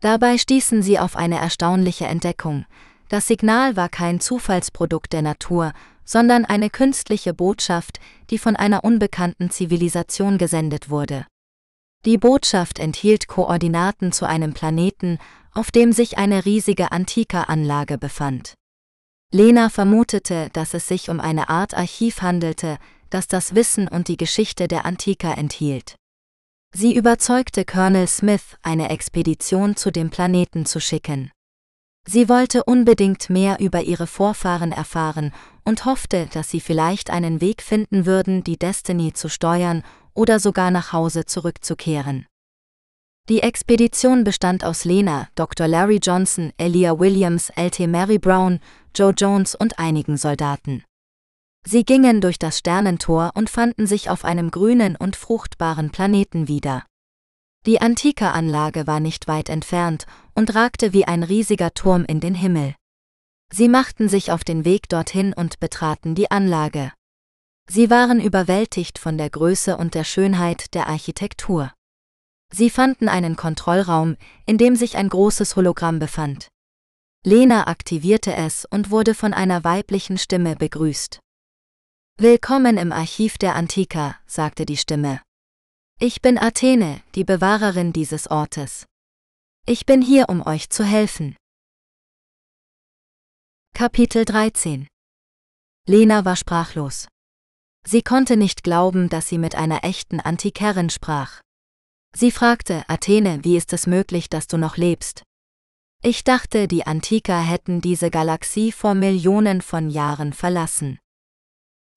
[0.00, 2.66] Dabei stießen sie auf eine erstaunliche Entdeckung.
[3.08, 5.72] Das Signal war kein Zufallsprodukt der Natur,
[6.04, 7.98] sondern eine künstliche Botschaft,
[8.30, 11.26] die von einer unbekannten Zivilisation gesendet wurde.
[12.04, 15.18] Die Botschaft enthielt Koordinaten zu einem Planeten,
[15.52, 18.54] auf dem sich eine riesige Antika-Anlage befand.
[19.32, 22.78] Lena vermutete, dass es sich um eine Art Archiv handelte,
[23.10, 25.96] das das Wissen und die Geschichte der Antika enthielt.
[26.74, 31.30] Sie überzeugte Colonel Smith, eine Expedition zu dem Planeten zu schicken.
[32.06, 35.32] Sie wollte unbedingt mehr über ihre Vorfahren erfahren
[35.64, 39.82] und hoffte, dass sie vielleicht einen Weg finden würden, die Destiny zu steuern
[40.14, 42.26] oder sogar nach Hause zurückzukehren.
[43.28, 45.68] Die Expedition bestand aus Lena, Dr.
[45.68, 48.58] Larry Johnson, Elia Williams, LT Mary Brown,
[48.94, 50.82] Joe Jones und einigen Soldaten.
[51.66, 56.86] Sie gingen durch das Sternentor und fanden sich auf einem grünen und fruchtbaren Planeten wieder.
[57.66, 62.34] Die antike Anlage war nicht weit entfernt und ragte wie ein riesiger Turm in den
[62.34, 62.76] Himmel.
[63.52, 66.92] Sie machten sich auf den Weg dorthin und betraten die Anlage.
[67.68, 71.72] Sie waren überwältigt von der Größe und der Schönheit der Architektur.
[72.52, 76.48] Sie fanden einen Kontrollraum, in dem sich ein großes Hologramm befand.
[77.24, 81.20] Lena aktivierte es und wurde von einer weiblichen Stimme begrüßt.
[82.16, 85.20] Willkommen im Archiv der Antika, sagte die Stimme.
[86.00, 88.86] Ich bin Athene, die Bewahrerin dieses Ortes.
[89.66, 91.36] Ich bin hier, um euch zu helfen.
[93.74, 94.88] Kapitel 13
[95.86, 97.08] Lena war sprachlos.
[97.86, 101.40] Sie konnte nicht glauben, dass sie mit einer echten Antikerin sprach.
[102.16, 105.22] Sie fragte, Athene, wie ist es möglich, dass du noch lebst?
[106.02, 110.98] Ich dachte, die Antiker hätten diese Galaxie vor Millionen von Jahren verlassen.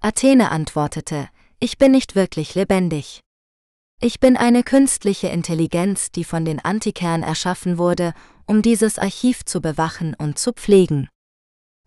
[0.02, 3.22] Athene antwortete, ich bin nicht wirklich lebendig.
[4.02, 8.16] Ich bin eine künstliche Intelligenz, die von den Antikern erschaffen wurde,
[8.48, 11.08] um dieses Archiv zu bewachen und zu pflegen.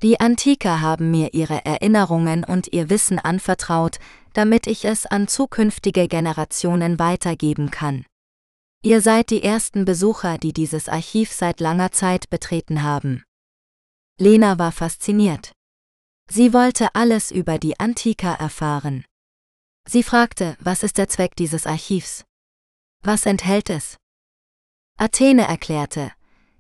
[0.00, 3.98] Die Antiker haben mir ihre Erinnerungen und ihr Wissen anvertraut,
[4.32, 8.04] damit ich es an zukünftige Generationen weitergeben kann.
[8.84, 13.24] Ihr seid die ersten Besucher, die dieses Archiv seit langer Zeit betreten haben.
[14.20, 15.52] Lena war fasziniert.
[16.30, 19.06] Sie wollte alles über die Antika erfahren.
[19.88, 22.26] Sie fragte, was ist der Zweck dieses Archivs?
[23.02, 23.96] Was enthält es?
[24.98, 26.12] Athene erklärte,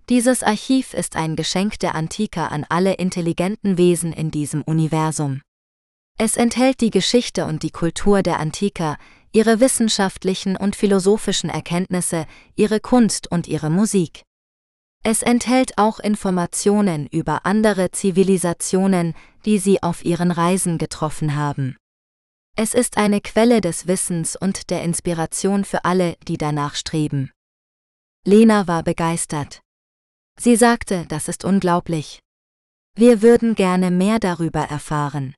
[0.08, 5.42] dieses Archiv ist ein Geschenk der Antika an alle intelligenten Wesen in diesem Universum.
[6.18, 8.96] Es enthält die Geschichte und die Kultur der Antika,
[9.34, 14.22] ihre wissenschaftlichen und philosophischen Erkenntnisse, ihre Kunst und ihre Musik.
[15.02, 21.76] Es enthält auch Informationen über andere Zivilisationen, die sie auf ihren Reisen getroffen haben.
[22.56, 27.32] Es ist eine Quelle des Wissens und der Inspiration für alle, die danach streben.
[28.24, 29.60] Lena war begeistert.
[30.38, 32.20] Sie sagte, das ist unglaublich.
[32.96, 35.34] Wir würden gerne mehr darüber erfahren.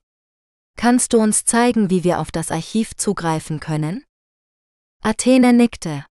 [0.76, 4.04] Kannst du uns zeigen, wie wir auf das Archiv zugreifen können?
[5.02, 6.04] Athene nickte.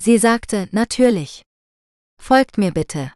[0.00, 1.42] Sie sagte, natürlich.
[2.20, 3.12] Folgt mir bitte.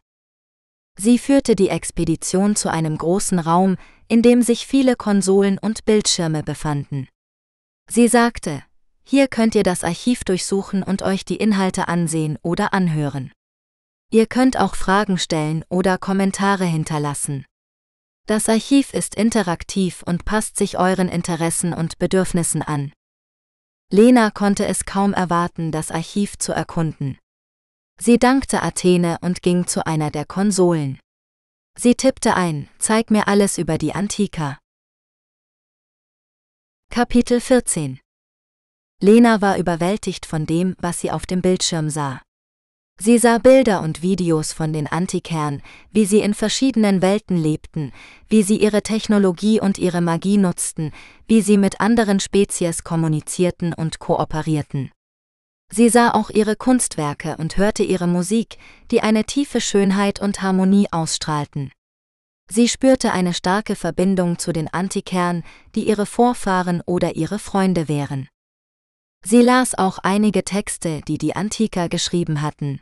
[0.97, 6.43] Sie führte die Expedition zu einem großen Raum, in dem sich viele Konsolen und Bildschirme
[6.43, 7.07] befanden.
[7.89, 8.63] Sie sagte,
[9.03, 13.31] hier könnt ihr das Archiv durchsuchen und euch die Inhalte ansehen oder anhören.
[14.11, 17.45] Ihr könnt auch Fragen stellen oder Kommentare hinterlassen.
[18.27, 22.91] Das Archiv ist interaktiv und passt sich euren Interessen und Bedürfnissen an.
[23.91, 27.19] Lena konnte es kaum erwarten, das Archiv zu erkunden.
[27.99, 30.99] Sie dankte Athene und ging zu einer der Konsolen.
[31.77, 34.57] Sie tippte ein, zeig mir alles über die Antika.
[36.89, 37.99] Kapitel 14
[39.01, 42.24] Lena war überwältigt von dem, was sie auf dem Bildschirm sah.
[42.99, 47.91] Sie sah Bilder und Videos von den Antikern, wie sie in verschiedenen Welten lebten,
[48.29, 50.91] wie sie ihre Technologie und ihre Magie nutzten,
[51.27, 54.91] wie sie mit anderen Spezies kommunizierten und kooperierten.
[55.71, 58.57] Sie sah auch ihre Kunstwerke und hörte ihre Musik,
[58.91, 61.71] die eine tiefe Schönheit und Harmonie ausstrahlten.
[62.49, 68.29] Sie spürte eine starke Verbindung zu den Antikern, die ihre Vorfahren oder ihre Freunde wären.
[69.27, 72.79] Sie las auch einige Texte, die die Antiker geschrieben hatten.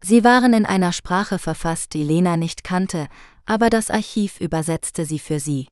[0.00, 3.08] Sie waren in einer Sprache verfasst, die Lena nicht kannte,
[3.46, 5.66] aber das Archiv übersetzte sie für sie.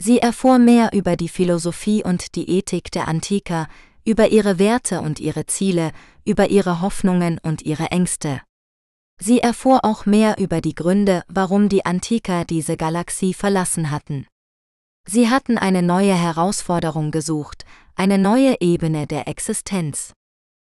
[0.00, 3.66] Sie erfuhr mehr über die Philosophie und die Ethik der Antiker,
[4.04, 5.90] über ihre Werte und ihre Ziele,
[6.24, 8.40] über ihre Hoffnungen und ihre Ängste.
[9.20, 14.28] Sie erfuhr auch mehr über die Gründe, warum die Antiker diese Galaxie verlassen hatten.
[15.10, 20.12] Sie hatten eine neue Herausforderung gesucht, eine neue Ebene der Existenz.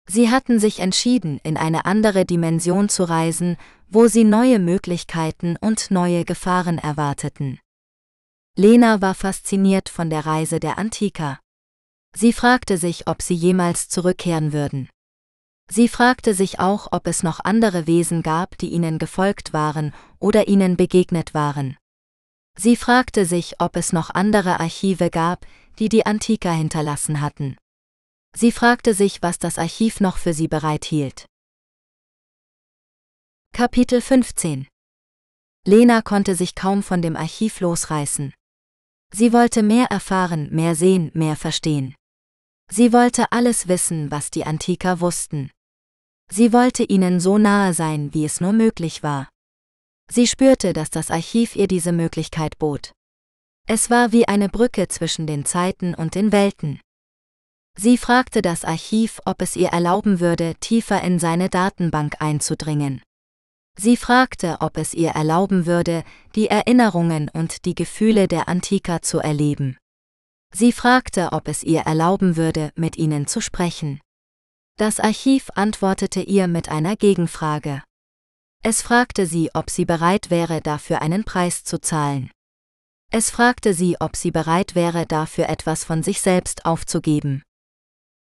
[0.08, 3.56] Sie hatten sich entschieden, in eine andere Dimension zu reisen,
[3.88, 7.58] wo sie neue Möglichkeiten und neue Gefahren erwarteten.
[8.56, 11.40] Lena war fasziniert von der Reise der Antiker.
[12.14, 14.88] Sie fragte sich, ob sie jemals zurückkehren würden.
[15.68, 20.46] Sie fragte sich auch, ob es noch andere Wesen gab, die ihnen gefolgt waren oder
[20.46, 21.76] ihnen begegnet waren.
[22.62, 25.46] Sie fragte sich, ob es noch andere Archive gab,
[25.78, 27.56] die die Antiker hinterlassen hatten.
[28.36, 31.24] Sie fragte sich, was das Archiv noch für sie bereithielt.
[33.54, 34.68] Kapitel 15
[35.66, 38.34] Lena konnte sich kaum von dem Archiv losreißen.
[39.10, 41.94] Sie wollte mehr erfahren, mehr sehen, mehr verstehen.
[42.70, 45.50] Sie wollte alles wissen, was die Antiker wussten.
[46.30, 49.30] Sie wollte ihnen so nahe sein, wie es nur möglich war.
[50.12, 52.92] Sie spürte, dass das Archiv ihr diese Möglichkeit bot.
[53.68, 56.80] Es war wie eine Brücke zwischen den Zeiten und den Welten.
[57.78, 63.02] Sie fragte das Archiv, ob es ihr erlauben würde, tiefer in seine Datenbank einzudringen.
[63.78, 66.02] Sie fragte, ob es ihr erlauben würde,
[66.34, 69.78] die Erinnerungen und die Gefühle der Antiker zu erleben.
[70.52, 74.00] Sie fragte, ob es ihr erlauben würde, mit ihnen zu sprechen.
[74.76, 77.82] Das Archiv antwortete ihr mit einer Gegenfrage.
[78.62, 82.30] Es fragte sie, ob sie bereit wäre, dafür einen Preis zu zahlen.
[83.10, 87.42] Es fragte sie, ob sie bereit wäre, dafür etwas von sich selbst aufzugeben.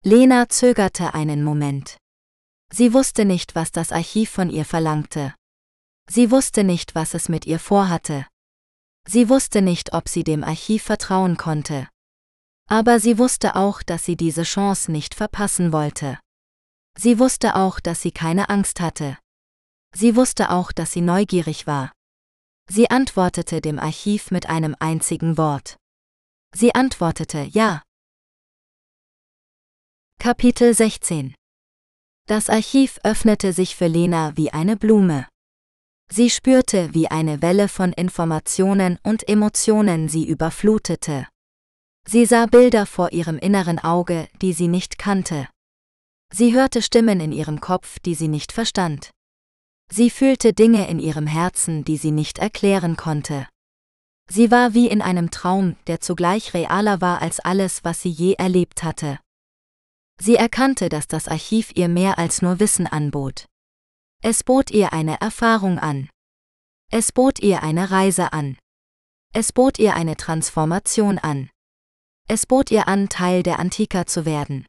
[0.04, 1.98] Lena zögerte einen Moment.
[2.72, 5.36] Sie wusste nicht, was das Archiv von ihr verlangte.
[6.10, 8.26] Sie wusste nicht, was es mit ihr vorhatte.
[9.08, 11.88] Sie wusste nicht, ob sie dem Archiv vertrauen konnte.
[12.68, 16.20] Aber sie wusste auch, dass sie diese Chance nicht verpassen wollte.
[16.98, 19.18] Sie wusste auch, dass sie keine Angst hatte.
[19.98, 21.94] Sie wusste auch, dass sie neugierig war.
[22.70, 25.78] Sie antwortete dem Archiv mit einem einzigen Wort.
[26.54, 27.82] Sie antwortete Ja.
[30.20, 31.34] Kapitel 16
[32.28, 35.28] Das Archiv öffnete sich für Lena wie eine Blume.
[36.12, 41.28] Sie spürte, wie eine Welle von Informationen und Emotionen sie überflutete.
[42.08, 45.48] Sie sah Bilder vor ihrem inneren Auge, die sie nicht kannte.
[46.34, 49.15] Sie hörte Stimmen in ihrem Kopf, die sie nicht verstand.
[49.92, 53.48] Sie fühlte Dinge in ihrem Herzen, die sie nicht erklären konnte.
[54.28, 58.34] Sie war wie in einem Traum, der zugleich realer war als alles, was sie je
[58.34, 59.20] erlebt hatte.
[60.20, 63.46] Sie erkannte, dass das Archiv ihr mehr als nur Wissen anbot.
[64.24, 66.10] Es bot ihr eine Erfahrung an.
[66.92, 68.58] Es bot ihr eine Reise an.
[69.34, 71.50] Es bot ihr eine Transformation an.
[72.28, 74.66] Es bot ihr an, Teil der Antika zu werden.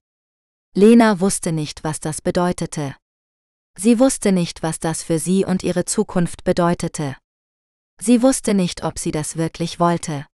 [0.74, 2.96] Lena wusste nicht, was das bedeutete.
[3.78, 7.16] Sie wusste nicht, was das für sie und ihre Zukunft bedeutete.
[8.00, 10.26] Sie wusste nicht, ob sie das wirklich wollte.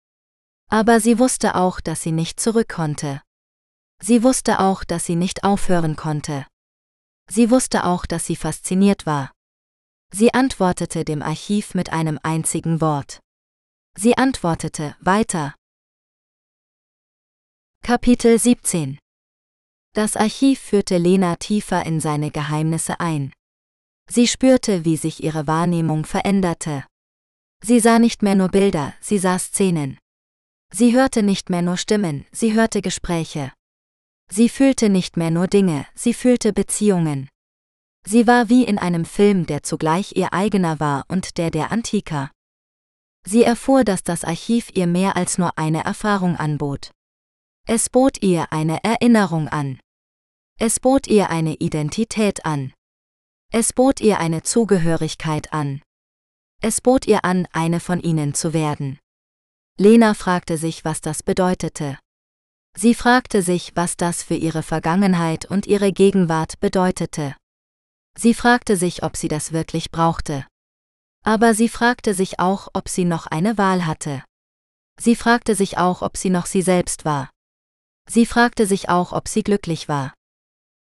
[0.69, 3.21] Aber sie wusste auch, dass sie nicht zurück konnte.
[3.99, 6.47] Sie wusste auch, dass sie nicht aufhören konnte.
[7.29, 9.31] Sie wusste auch, dass sie fasziniert war.
[10.13, 13.19] Sie antwortete dem Archiv mit einem einzigen Wort.
[13.97, 15.55] Sie antwortete weiter.
[17.83, 19.00] Kapitel 17
[19.93, 23.33] das Archiv führte Lena tiefer in seine Geheimnisse ein.
[24.09, 26.85] Sie spürte, wie sich ihre Wahrnehmung veränderte.
[27.63, 29.97] Sie sah nicht mehr nur Bilder, sie sah Szenen.
[30.73, 33.51] Sie hörte nicht mehr nur Stimmen, sie hörte Gespräche.
[34.29, 37.29] Sie fühlte nicht mehr nur Dinge, sie fühlte Beziehungen.
[38.05, 42.31] Sie war wie in einem Film, der zugleich ihr eigener war und der der Antiker.
[43.25, 46.91] Sie erfuhr, dass das Archiv ihr mehr als nur eine Erfahrung anbot.
[47.73, 49.79] Es bot ihr eine Erinnerung an.
[50.59, 52.73] Es bot ihr eine Identität an.
[53.49, 55.81] Es bot ihr eine Zugehörigkeit an.
[56.61, 58.99] Es bot ihr an, eine von ihnen zu werden.
[59.77, 61.97] Lena fragte sich, was das bedeutete.
[62.75, 67.37] Sie fragte sich, was das für ihre Vergangenheit und ihre Gegenwart bedeutete.
[68.17, 70.45] Sie fragte sich, ob sie das wirklich brauchte.
[71.23, 74.25] Aber sie fragte sich auch, ob sie noch eine Wahl hatte.
[74.99, 77.30] Sie fragte sich auch, ob sie noch sie selbst war.
[78.13, 80.13] Sie fragte sich auch, ob sie glücklich war.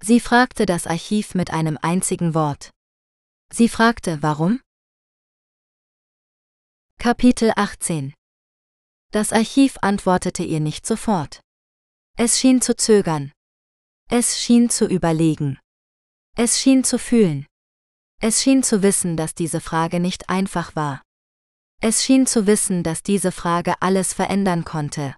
[0.02, 2.68] Sie fragte das Archiv mit einem einzigen Wort.
[3.50, 4.60] Sie fragte, warum?
[6.98, 8.12] Kapitel 18
[9.10, 11.40] Das Archiv antwortete ihr nicht sofort.
[12.18, 13.32] Es schien zu zögern.
[14.10, 15.58] Es schien zu überlegen.
[16.36, 17.46] Es schien zu fühlen.
[18.20, 21.00] Es schien zu wissen, dass diese Frage nicht einfach war.
[21.80, 25.16] Es schien zu wissen, dass diese Frage alles verändern konnte.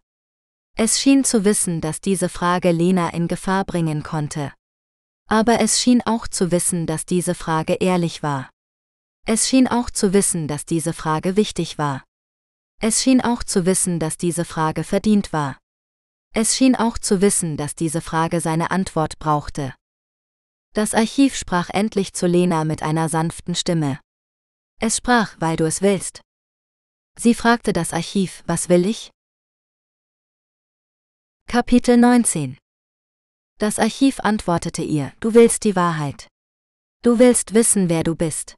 [0.78, 4.52] Es schien zu wissen, dass diese Frage Lena in Gefahr bringen konnte.
[5.26, 8.50] Aber es schien auch zu wissen, dass diese Frage ehrlich war.
[9.24, 12.04] Es schien auch zu wissen, dass diese Frage wichtig war.
[12.78, 15.58] Es schien auch zu wissen, dass diese Frage verdient war.
[16.34, 19.74] Es schien auch zu wissen, dass diese Frage seine Antwort brauchte.
[20.74, 23.98] Das Archiv sprach endlich zu Lena mit einer sanften Stimme.
[24.78, 26.20] Es sprach, weil du es willst.
[27.18, 29.10] Sie fragte das Archiv, was will ich?
[31.48, 32.58] Kapitel 19
[33.58, 36.26] Das Archiv antwortete ihr, du willst die Wahrheit.
[37.02, 38.56] Du willst wissen, wer du bist.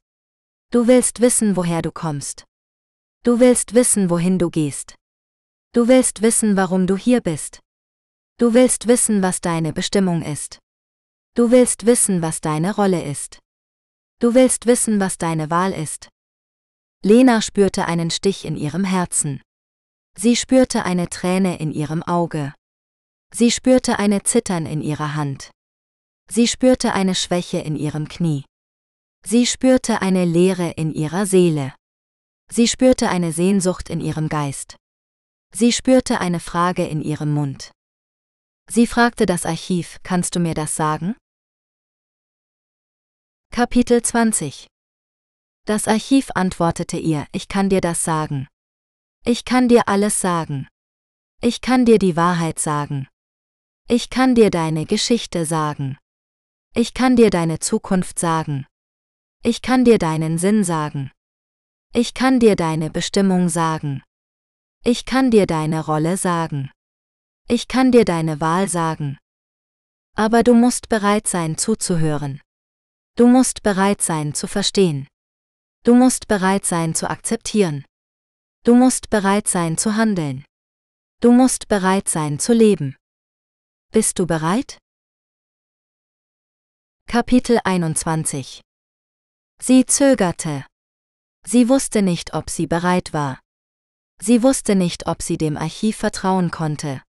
[0.72, 2.44] Du willst wissen, woher du kommst.
[3.24, 4.94] Du willst wissen, wohin du gehst.
[5.74, 7.60] Du willst wissen, warum du hier bist.
[8.38, 10.58] Du willst wissen, was deine Bestimmung ist.
[11.34, 13.38] Du willst wissen, was deine Rolle ist.
[14.18, 16.08] Du willst wissen, was deine Wahl ist.
[17.04, 19.42] Lena spürte einen Stich in ihrem Herzen.
[20.16, 22.54] Sie spürte eine Träne in ihrem Auge.
[23.34, 25.50] Sie spürte eine Zittern in ihrer Hand.
[26.30, 28.44] Sie spürte eine Schwäche in ihrem Knie.
[29.24, 31.74] Sie spürte eine Leere in ihrer Seele.
[32.50, 34.76] Sie spürte eine Sehnsucht in ihrem Geist.
[35.54, 37.72] Sie spürte eine Frage in ihrem Mund.
[38.70, 41.16] Sie fragte das Archiv, kannst du mir das sagen?
[43.50, 44.66] Kapitel 20
[45.64, 48.46] Das Archiv antwortete ihr, ich kann dir das sagen.
[49.24, 50.68] Ich kann dir alles sagen.
[51.40, 53.08] Ich kann dir die Wahrheit sagen.
[53.90, 55.96] Ich kann dir deine Geschichte sagen.
[56.74, 58.66] Ich kann dir deine Zukunft sagen.
[59.42, 61.10] Ich kann dir deinen Sinn sagen.
[61.94, 64.02] Ich kann dir deine Bestimmung sagen.
[64.84, 66.70] Ich kann dir deine Rolle sagen.
[67.48, 69.16] Ich kann dir deine Wahl sagen.
[70.14, 72.42] Aber du musst bereit sein zuzuhören.
[73.16, 75.08] Du musst bereit sein zu verstehen.
[75.84, 77.86] Du musst bereit sein zu akzeptieren.
[78.64, 80.44] Du musst bereit sein zu handeln.
[81.22, 82.94] Du musst bereit sein zu leben.
[83.90, 84.76] Bist du bereit?
[87.06, 88.60] Kapitel 21
[89.62, 90.66] Sie zögerte.
[91.46, 93.40] Sie wusste nicht, ob sie bereit war.
[94.20, 97.02] Sie wusste nicht, ob sie dem Archiv vertrauen konnte.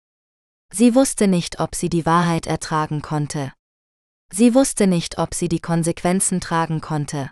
[0.72, 3.52] Sie wusste nicht, ob sie die Wahrheit ertragen konnte.
[4.32, 7.30] Sie wusste nicht, ob sie die Konsequenzen tragen konnte.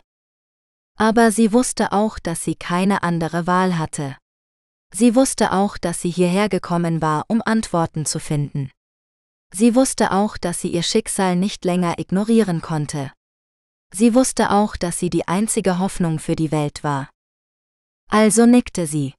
[0.97, 4.17] Aber sie wusste auch, dass sie keine andere Wahl hatte.
[4.93, 8.71] Sie wusste auch, dass sie hierher gekommen war, um Antworten zu finden.
[9.53, 13.11] Sie wusste auch, dass sie ihr Schicksal nicht länger ignorieren konnte.
[13.93, 17.09] Sie wusste auch, dass sie die einzige Hoffnung für die Welt war.
[18.09, 19.13] Also nickte sie.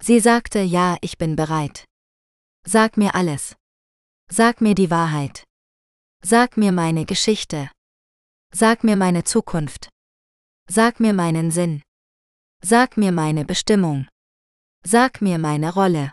[0.00, 1.84] Sie sagte, ja, ich bin bereit.
[2.66, 3.56] Sag mir alles.
[4.30, 5.44] Sag mir die Wahrheit.
[6.22, 7.70] Sag mir meine Geschichte.
[8.52, 9.88] Sag mir meine Zukunft.
[10.68, 11.82] Sag mir meinen Sinn.
[12.62, 14.08] Sag mir meine Bestimmung.
[14.84, 16.12] Sag mir meine Rolle.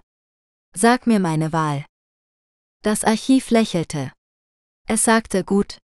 [0.75, 1.85] Sag mir meine Wahl.
[2.83, 4.11] Das Archiv lächelte.
[4.87, 5.77] Es sagte gut,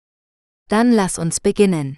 [0.67, 1.95] dann lass uns beginnen.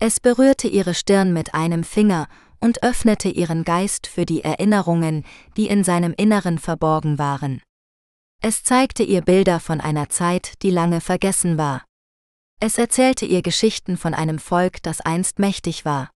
[0.00, 2.26] Es berührte ihre Stirn mit einem Finger
[2.58, 5.24] und öffnete ihren Geist für die Erinnerungen,
[5.56, 7.62] die in seinem Inneren verborgen waren.
[8.42, 11.84] Es zeigte ihr Bilder von einer Zeit, die lange vergessen war.
[12.58, 16.10] Es erzählte ihr Geschichten von einem Volk, das einst mächtig war.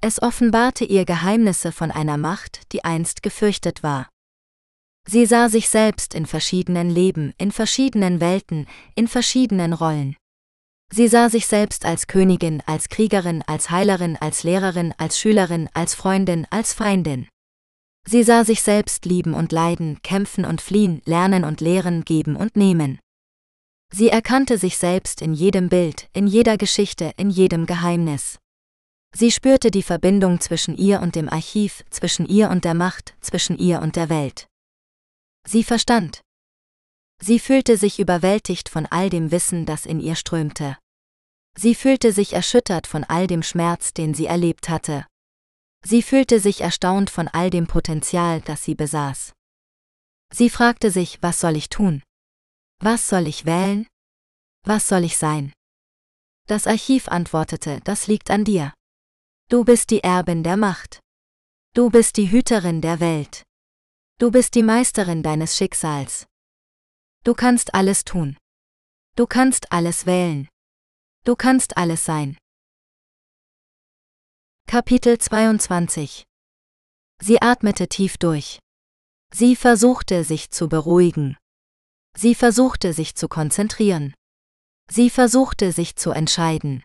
[0.00, 4.08] Es offenbarte ihr Geheimnisse von einer Macht, die einst gefürchtet war.
[5.10, 10.16] Sie sah sich selbst in verschiedenen Leben, in verschiedenen Welten, in verschiedenen Rollen.
[10.92, 15.94] Sie sah sich selbst als Königin, als Kriegerin, als Heilerin, als Lehrerin, als Schülerin, als
[15.94, 17.26] Freundin, als Feindin.
[18.06, 22.54] Sie sah sich selbst lieben und leiden, kämpfen und fliehen, lernen und lehren, geben und
[22.54, 22.98] nehmen.
[23.90, 28.38] Sie erkannte sich selbst in jedem Bild, in jeder Geschichte, in jedem Geheimnis.
[29.14, 33.56] Sie spürte die Verbindung zwischen ihr und dem Archiv, zwischen ihr und der Macht, zwischen
[33.56, 34.48] ihr und der Welt.
[35.48, 36.20] Sie verstand,
[37.20, 40.78] Sie fühlte sich überwältigt von all dem Wissen, das in ihr strömte.
[41.56, 45.06] Sie fühlte sich erschüttert von all dem Schmerz, den sie erlebt hatte.
[45.84, 49.32] Sie fühlte sich erstaunt von all dem Potenzial, das sie besaß.
[50.32, 52.02] Sie fragte sich, was soll ich tun?
[52.80, 53.88] Was soll ich wählen?
[54.64, 55.52] Was soll ich sein?
[56.46, 58.72] Das Archiv antwortete, das liegt an dir.
[59.48, 61.00] Du bist die Erbin der Macht.
[61.74, 63.42] Du bist die Hüterin der Welt.
[64.20, 66.26] Du bist die Meisterin deines Schicksals.
[67.22, 68.36] Du kannst alles tun.
[69.14, 70.48] Du kannst alles wählen.
[71.24, 72.36] Du kannst alles sein.
[74.66, 76.24] Kapitel 22
[77.20, 78.58] Sie atmete tief durch.
[79.32, 81.36] Sie versuchte sich zu beruhigen.
[82.16, 84.14] Sie versuchte sich zu konzentrieren.
[84.90, 86.82] Sie versuchte sich zu entscheiden.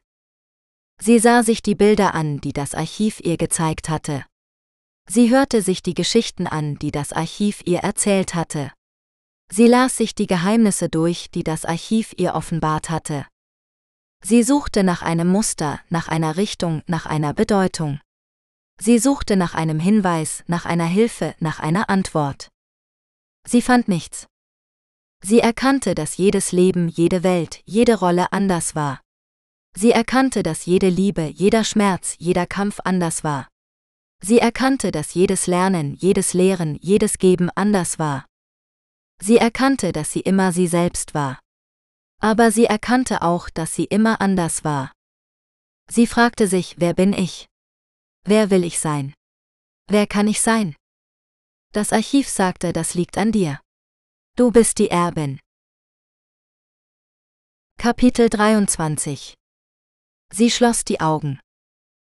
[1.02, 4.24] Sie sah sich die Bilder an, die das Archiv ihr gezeigt hatte.
[5.10, 8.72] Sie hörte sich die Geschichten an, die das Archiv ihr erzählt hatte.
[9.52, 13.28] Sie las sich die Geheimnisse durch, die das Archiv ihr offenbart hatte.
[14.24, 18.00] Sie suchte nach einem Muster, nach einer Richtung, nach einer Bedeutung.
[18.80, 22.50] Sie suchte nach einem Hinweis, nach einer Hilfe, nach einer Antwort.
[23.46, 24.28] Sie fand nichts.
[25.22, 29.02] Sie erkannte, dass jedes Leben, jede Welt, jede Rolle anders war.
[29.76, 33.48] Sie erkannte, dass jede Liebe, jeder Schmerz, jeder Kampf anders war.
[34.26, 38.26] Sie erkannte, dass jedes Lernen, jedes Lehren, jedes Geben anders war.
[39.22, 41.42] Sie erkannte, dass sie immer sie selbst war.
[42.22, 44.94] Aber sie erkannte auch, dass sie immer anders war.
[45.90, 47.48] Sie fragte sich, wer bin ich?
[48.24, 49.14] Wer will ich sein?
[49.88, 50.74] Wer kann ich sein?
[51.74, 53.60] Das Archiv sagte, das liegt an dir.
[54.38, 55.42] Du bist die Erbin.
[57.78, 59.34] Kapitel 23
[60.32, 61.42] Sie schloss die Augen.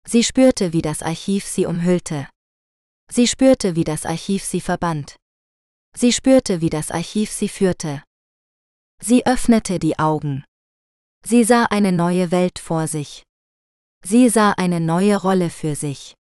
[0.07, 2.29] Sie spürte, wie das Archiv sie umhüllte.
[3.11, 5.17] Sie spürte, wie das Archiv sie verband.
[5.97, 8.03] Sie spürte, wie das Archiv sie führte.
[9.01, 10.45] Sie öffnete die Augen.
[11.25, 13.23] Sie sah eine neue Welt vor sich.
[14.05, 16.15] Sie sah eine neue Rolle für sich.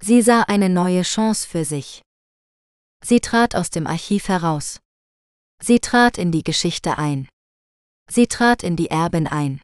[0.00, 2.02] Sie sah eine neue Chance für sich.
[3.04, 4.80] Sie trat aus dem Archiv heraus.
[5.62, 7.28] Sie trat in die Geschichte ein.
[8.10, 9.60] Sie trat in die Erben ein.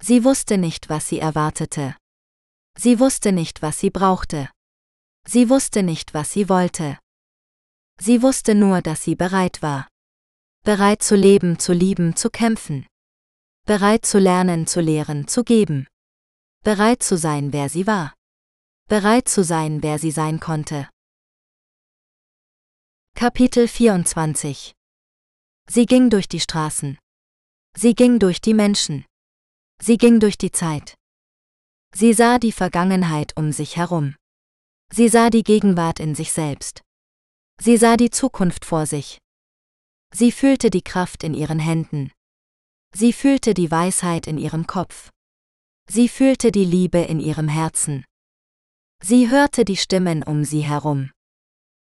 [0.00, 1.96] Sie wusste nicht, was sie erwartete.
[2.76, 4.50] Sie wusste nicht, was sie brauchte.
[5.26, 6.98] Sie wusste nicht, was sie wollte.
[8.00, 9.88] Sie wusste nur, dass sie bereit war.
[10.64, 12.86] Bereit zu leben, zu lieben, zu kämpfen.
[13.66, 15.86] Bereit zu lernen, zu lehren, zu geben
[16.64, 18.14] bereit zu sein, wer sie war.
[18.88, 20.88] Bereit zu sein, wer sie sein konnte.
[23.14, 24.72] Kapitel 24
[25.68, 26.98] Sie ging durch die Straßen.
[27.76, 29.04] Sie ging durch die Menschen.
[29.80, 30.94] Sie ging durch die Zeit.
[31.96, 34.16] Sie sah die Vergangenheit um sich herum.
[34.92, 36.82] Sie sah die Gegenwart in sich selbst.
[37.60, 39.18] Sie sah die Zukunft vor sich.
[40.12, 42.10] Sie fühlte die Kraft in ihren Händen.
[42.92, 45.10] Sie fühlte die Weisheit in ihrem Kopf.
[45.88, 48.04] Sie fühlte die Liebe in ihrem Herzen.
[49.00, 51.12] Sie hörte die Stimmen um sie herum.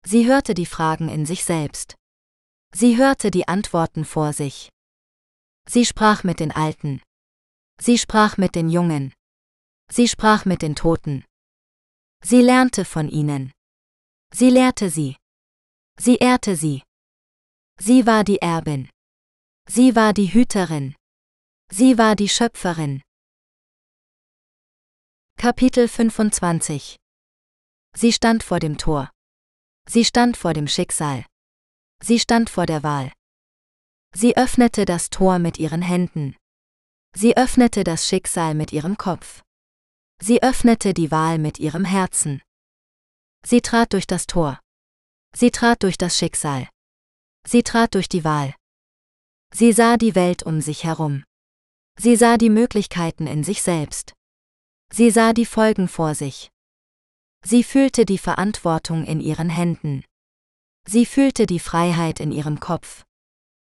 [0.04, 1.96] Sie hörte die Fragen in sich selbst.
[2.72, 4.68] Sie hörte die Antworten vor sich.
[5.68, 7.02] Sie sprach mit den Alten.
[7.80, 9.12] Sie sprach mit den Jungen.
[9.90, 11.24] Sie sprach mit den Toten.
[12.22, 13.52] Sie lernte von ihnen.
[14.32, 15.16] Sie lehrte sie.
[15.98, 16.82] Sie ehrte sie.
[17.78, 18.88] Sie war die Erbin.
[19.68, 20.94] Sie war die Hüterin.
[21.70, 23.02] Sie war die Schöpferin.
[25.38, 26.96] Kapitel 25
[27.94, 29.10] Sie stand vor dem Tor.
[29.88, 31.24] Sie stand vor dem Schicksal.
[32.02, 33.12] Sie stand vor der Wahl.
[34.14, 36.36] Sie öffnete das Tor mit ihren Händen.
[37.14, 39.42] Sie öffnete das Schicksal mit ihrem Kopf.
[40.20, 42.42] Sie öffnete die Wahl mit ihrem Herzen.
[43.44, 44.60] Sie trat durch das Tor.
[45.34, 46.68] Sie trat durch das Schicksal.
[47.46, 48.54] Sie trat durch die Wahl.
[49.52, 51.24] Sie sah die Welt um sich herum.
[51.98, 54.14] Sie sah die Möglichkeiten in sich selbst.
[54.92, 56.50] Sie sah die Folgen vor sich.
[57.44, 60.04] Sie fühlte die Verantwortung in ihren Händen.
[60.86, 63.04] Sie fühlte die Freiheit in ihrem Kopf.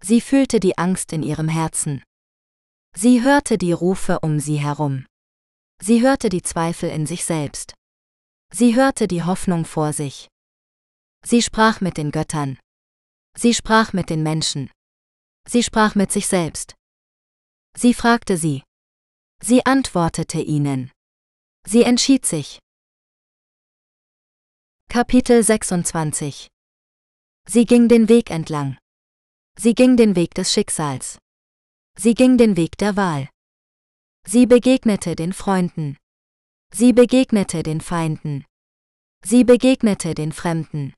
[0.03, 2.03] Sie fühlte die Angst in ihrem Herzen.
[2.97, 5.07] Sie hörte die Rufe um sie herum.
[5.83, 7.75] Sie hörte die Zweifel in sich selbst.
[8.53, 10.29] Sie hörte die Hoffnung vor sich.
[11.25, 12.59] Sie sprach mit den Göttern.
[13.37, 14.71] Sie sprach mit den Menschen.
[15.49, 16.75] Sie sprach mit sich selbst.
[17.77, 18.63] Sie fragte sie.
[19.43, 20.91] Sie antwortete ihnen.
[21.67, 22.59] Sie entschied sich.
[24.89, 26.49] Kapitel 26
[27.47, 28.77] Sie ging den Weg entlang.
[29.57, 31.19] Sie ging den Weg des Schicksals.
[31.97, 33.29] Sie ging den Weg der Wahl.
[34.27, 35.97] Sie begegnete den Freunden.
[36.73, 38.45] Sie begegnete den Feinden.
[39.25, 40.95] Sie begegnete den Fremden.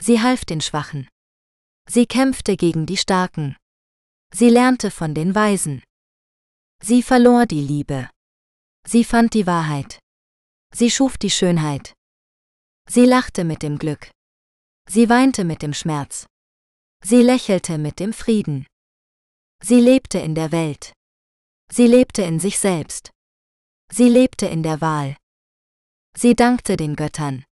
[0.00, 1.08] Sie half den Schwachen.
[1.88, 3.56] Sie kämpfte gegen die Starken.
[4.32, 5.82] Sie lernte von den Weisen.
[6.82, 8.08] Sie verlor die Liebe.
[8.86, 9.98] Sie fand die Wahrheit.
[10.72, 11.94] Sie schuf die Schönheit.
[12.88, 14.10] Sie lachte mit dem Glück.
[14.88, 16.26] Sie weinte mit dem Schmerz.
[17.04, 18.66] Sie lächelte mit dem Frieden.
[19.62, 20.92] Sie lebte in der Welt.
[21.70, 23.10] Sie lebte in sich selbst.
[23.90, 25.16] Sie lebte in der Wahl.
[26.16, 27.44] Sie dankte den Göttern.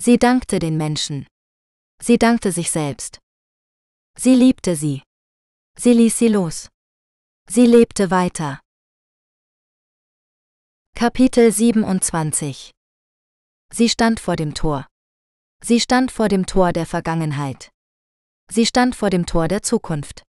[0.00, 1.26] Sie dankte den Menschen.
[2.00, 3.18] Sie dankte sich selbst.
[4.18, 5.02] Sie liebte sie.
[5.78, 6.68] Sie ließ sie los.
[7.48, 8.60] Sie lebte weiter.
[10.94, 12.70] Kapitel 27
[13.72, 14.86] Sie stand vor dem Tor.
[15.64, 17.70] Sie stand vor dem Tor der Vergangenheit.
[18.50, 20.22] Sie stand vor dem Tor der Zukunft.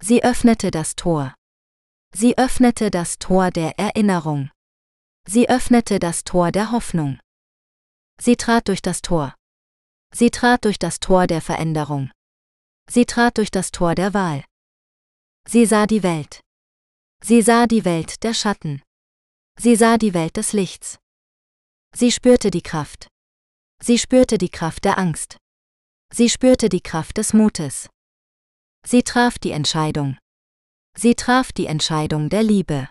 [0.00, 1.34] Sie öffnete das Tor.
[2.14, 4.50] Sie öffnete das Tor der Erinnerung.
[5.26, 7.18] Sie öffnete das Tor der Hoffnung.
[8.20, 9.34] Sie trat durch das Tor.
[10.14, 12.10] Sie trat durch das Tor der Veränderung.
[12.90, 14.44] Sie trat durch das Tor der Wahl.
[15.48, 16.40] Sie sah die Welt.
[17.24, 18.82] Sie sah die Welt der Schatten.
[19.58, 20.98] Sie sah die Welt des Lichts.
[21.94, 23.08] Sie spürte die Kraft.
[23.82, 25.38] Sie spürte die Kraft der Angst.
[26.12, 27.88] Sie spürte die Kraft des Mutes.
[28.84, 30.18] Sie traf die Entscheidung.
[30.96, 32.88] Sie traf die Entscheidung der Liebe.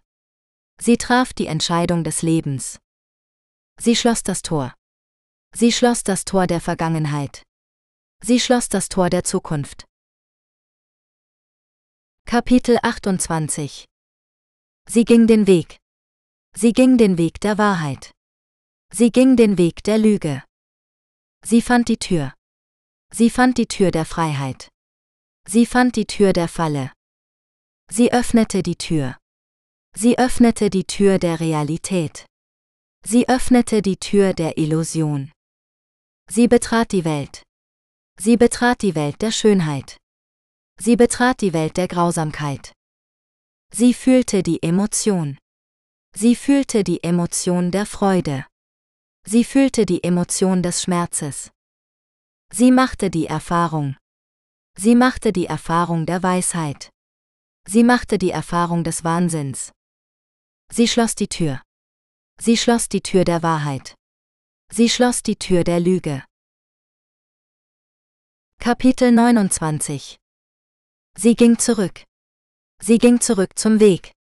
[0.80, 2.80] Sie traf die Entscheidung des Lebens.
[3.80, 4.74] Sie schloss das Tor.
[5.54, 7.44] Sie schloss das Tor der Vergangenheit.
[8.24, 9.86] Sie schloss das Tor der Zukunft.
[12.26, 13.86] Kapitel 28
[14.88, 15.78] Sie ging den Weg.
[16.56, 18.12] Sie ging den Weg der Wahrheit.
[18.94, 20.44] Sie ging den Weg der Lüge.
[21.46, 22.34] Sie fand die Tür.
[23.14, 24.70] Sie fand die Tür der Freiheit.
[25.48, 26.92] Sie fand die Tür der Falle.
[27.94, 29.18] Sie öffnete die Tür.
[29.94, 32.26] Sie öffnete die Tür der Realität.
[33.06, 35.34] Sie öffnete die Tür der Illusion.
[36.30, 37.44] Sie betrat die Welt.
[38.18, 39.98] Sie betrat die Welt der Schönheit.
[40.80, 42.72] Sie betrat die Welt der Grausamkeit.
[43.74, 45.38] Sie fühlte die Emotion.
[46.16, 48.46] Sie fühlte die Emotion der Freude.
[49.28, 51.52] Sie fühlte die Emotion des Schmerzes.
[52.54, 53.98] Sie machte die Erfahrung.
[54.78, 56.91] Sie machte die Erfahrung der Weisheit.
[57.68, 59.72] Sie machte die Erfahrung des Wahnsinns.
[60.72, 61.62] Sie schloss die Tür.
[62.40, 63.96] Sie schloss die Tür der Wahrheit.
[64.72, 66.24] Sie schloss die Tür der Lüge.
[68.58, 70.18] Kapitel 29
[71.18, 72.04] Sie ging zurück.
[72.82, 74.14] Sie ging zurück zum Weg.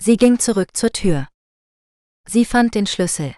[0.00, 1.28] Sie ging zurück zur Tür.
[2.26, 3.36] Sie fand den Schlüssel.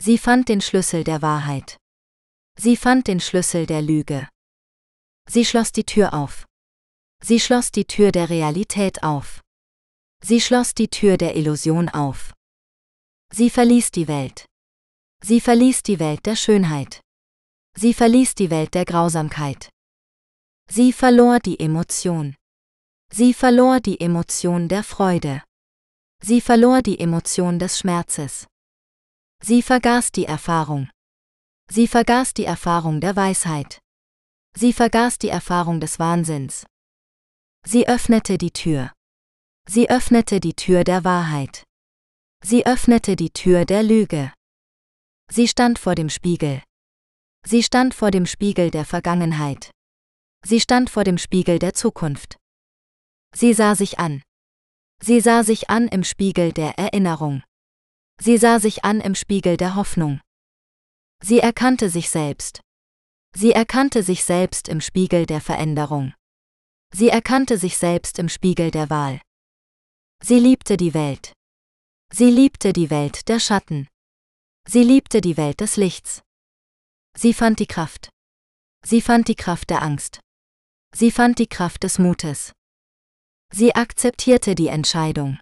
[0.00, 1.76] Sie fand den Schlüssel der Wahrheit.
[2.56, 4.28] Sie fand den Schlüssel der Lüge.
[5.28, 6.47] Sie schloss die Tür auf.
[7.22, 9.40] Sie schloss die Tür der Realität auf.
[10.22, 12.32] Sie schloss die Tür der Illusion auf.
[13.32, 14.46] Sie verließ die Welt.
[15.22, 17.00] Sie verließ die Welt der Schönheit.
[17.76, 19.68] Sie verließ die Welt der Grausamkeit.
[20.70, 22.34] Sie verlor die Emotion.
[23.12, 25.42] Sie verlor die Emotion der Freude.
[26.22, 28.46] Sie verlor die Emotion des Schmerzes.
[29.42, 30.90] Sie vergaß die Erfahrung.
[31.70, 33.80] Sie vergaß die Erfahrung der Weisheit.
[34.56, 36.66] Sie vergaß die Erfahrung des Wahnsinns.
[37.70, 38.92] Sie öffnete die Tür.
[39.68, 41.64] Sie öffnete die Tür der Wahrheit.
[42.42, 44.32] Sie öffnete die Tür der Lüge.
[45.30, 46.62] Sie stand vor dem Spiegel.
[47.44, 49.70] Sie stand vor dem Spiegel der Vergangenheit.
[50.46, 52.38] Sie stand vor dem Spiegel der Zukunft.
[53.36, 54.22] Sie sah sich an.
[55.02, 57.42] Sie sah sich an im Spiegel der Erinnerung.
[58.18, 60.22] Sie sah sich an im Spiegel der Hoffnung.
[61.22, 62.62] Sie erkannte sich selbst.
[63.34, 66.14] Sie erkannte sich selbst im Spiegel der Veränderung.
[66.92, 69.20] Sie erkannte sich selbst im Spiegel der Wahl.
[70.22, 71.32] Sie liebte die Welt.
[72.12, 73.88] Sie liebte die Welt der Schatten.
[74.66, 76.22] Sie liebte die Welt des Lichts.
[77.16, 78.10] Sie fand die Kraft.
[78.84, 80.20] Sie fand die Kraft der Angst.
[80.94, 82.52] Sie fand die Kraft des Mutes.
[83.52, 85.38] Sie akzeptierte die Entscheidung.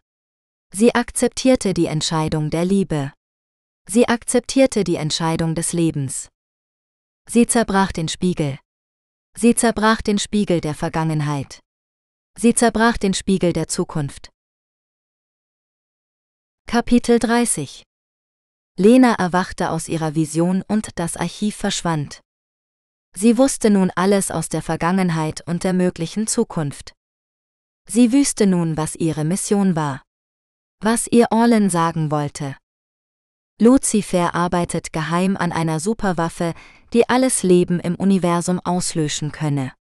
[0.72, 3.12] Sie akzeptierte die Entscheidung der Liebe.
[3.88, 6.28] Sie akzeptierte die Entscheidung des Lebens.
[7.28, 8.58] Sie zerbrach den Spiegel.
[9.38, 11.60] Sie zerbrach den Spiegel der Vergangenheit.
[12.38, 14.30] Sie zerbrach den Spiegel der Zukunft.
[16.66, 17.82] Kapitel 30
[18.78, 22.22] Lena erwachte aus ihrer Vision und das Archiv verschwand.
[23.14, 26.94] Sie wusste nun alles aus der Vergangenheit und der möglichen Zukunft.
[27.86, 30.02] Sie wüsste nun, was ihre Mission war.
[30.82, 32.56] Was ihr Orlen sagen wollte.
[33.60, 36.54] Lucifer arbeitet geheim an einer Superwaffe,
[36.96, 39.74] die alles Leben im Universum auslöschen könne.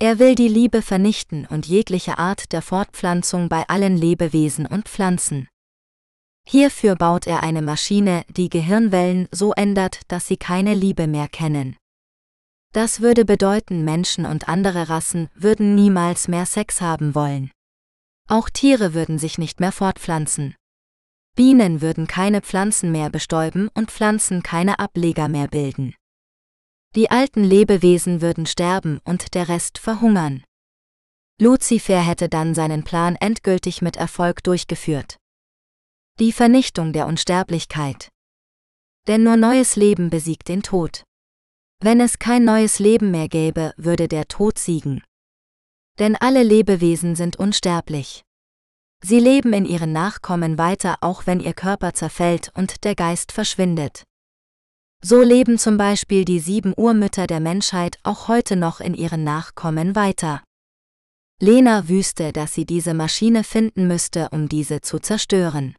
[0.00, 5.48] Er will die Liebe vernichten und jegliche Art der Fortpflanzung bei allen Lebewesen und Pflanzen.
[6.48, 11.76] Hierfür baut er eine Maschine, die Gehirnwellen so ändert, dass sie keine Liebe mehr kennen.
[12.72, 17.50] Das würde bedeuten, Menschen und andere Rassen würden niemals mehr Sex haben wollen.
[18.30, 20.54] Auch Tiere würden sich nicht mehr fortpflanzen.
[21.36, 25.94] Bienen würden keine Pflanzen mehr bestäuben und Pflanzen keine Ableger mehr bilden.
[26.94, 30.44] Die alten Lebewesen würden sterben und der Rest verhungern.
[31.40, 35.16] Lucifer hätte dann seinen Plan endgültig mit Erfolg durchgeführt.
[36.20, 38.08] Die Vernichtung der Unsterblichkeit.
[39.08, 41.02] Denn nur neues Leben besiegt den Tod.
[41.80, 45.02] Wenn es kein neues Leben mehr gäbe, würde der Tod siegen.
[45.98, 48.22] Denn alle Lebewesen sind unsterblich.
[49.02, 54.04] Sie leben in ihren Nachkommen weiter, auch wenn ihr Körper zerfällt und der Geist verschwindet.
[55.06, 59.94] So leben zum Beispiel die sieben Urmütter der Menschheit auch heute noch in ihren Nachkommen
[59.94, 60.42] weiter.
[61.38, 65.76] Lena wüsste, dass sie diese Maschine finden müsste, um diese zu zerstören.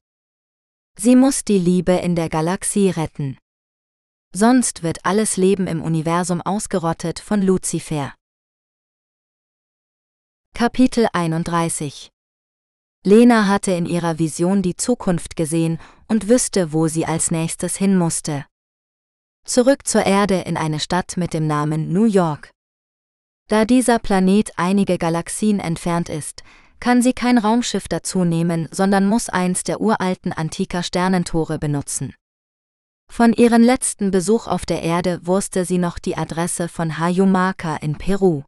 [0.95, 3.39] Sie muss die Liebe in der Galaxie retten.
[4.32, 8.13] Sonst wird alles Leben im Universum ausgerottet von Luzifer.
[10.53, 12.11] Kapitel 31
[13.03, 17.97] Lena hatte in ihrer Vision die Zukunft gesehen und wüsste, wo sie als nächstes hin
[17.97, 18.45] musste.
[19.45, 22.49] Zurück zur Erde in eine Stadt mit dem Namen New York.
[23.47, 26.41] Da dieser Planet einige Galaxien entfernt ist,
[26.79, 32.15] kann sie kein Raumschiff dazu nehmen, sondern muss eins der uralten antiker Sternentore benutzen.
[33.07, 37.99] Von ihrem letzten Besuch auf der Erde wusste sie noch die Adresse von Hayumaka in
[37.99, 38.41] Peru.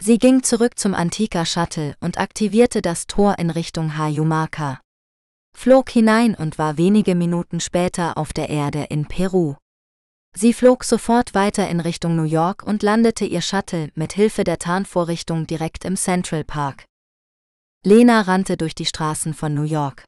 [0.00, 4.80] Sie ging zurück zum Antika Shuttle und aktivierte das Tor in Richtung Hayumaka.
[5.56, 9.56] Flog hinein und war wenige Minuten später auf der Erde in Peru.
[10.38, 14.58] Sie flog sofort weiter in Richtung New York und landete ihr Shuttle mit Hilfe der
[14.58, 16.84] Tarnvorrichtung direkt im Central Park.
[17.82, 20.04] Lena rannte durch die Straßen von New York.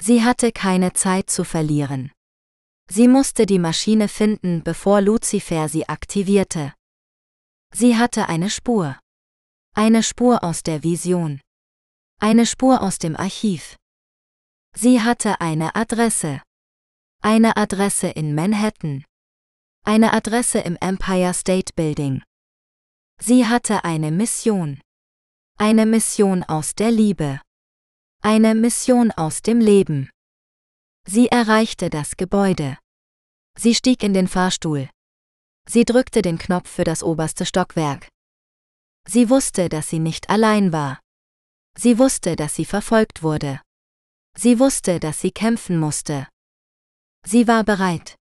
[0.00, 2.10] Sie hatte keine Zeit zu verlieren.
[2.90, 6.74] Sie musste die Maschine finden, bevor Lucifer sie aktivierte.
[7.72, 8.98] Sie hatte eine Spur.
[9.76, 11.40] Eine Spur aus der Vision.
[12.20, 13.76] Eine Spur aus dem Archiv.
[14.76, 16.42] Sie hatte eine Adresse.
[17.22, 19.04] Eine Adresse in Manhattan.
[19.86, 22.22] Eine Adresse im Empire State Building.
[23.20, 24.80] Sie hatte eine Mission.
[25.58, 27.42] Eine Mission aus der Liebe.
[28.22, 30.08] Eine Mission aus dem Leben.
[31.06, 32.78] Sie erreichte das Gebäude.
[33.58, 34.88] Sie stieg in den Fahrstuhl.
[35.68, 38.08] Sie drückte den Knopf für das oberste Stockwerk.
[39.06, 40.98] Sie wusste, dass sie nicht allein war.
[41.76, 43.60] Sie wusste, dass sie verfolgt wurde.
[44.34, 46.26] Sie wusste, dass sie kämpfen musste.
[47.26, 48.16] Sie war bereit.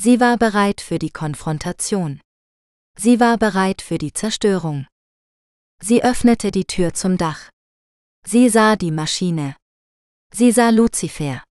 [0.00, 2.20] Sie war bereit für die Konfrontation.
[2.96, 4.86] Sie war bereit für die Zerstörung.
[5.82, 7.50] Sie öffnete die Tür zum Dach.
[8.24, 9.56] Sie sah die Maschine.
[10.32, 11.42] Sie sah Luzifer.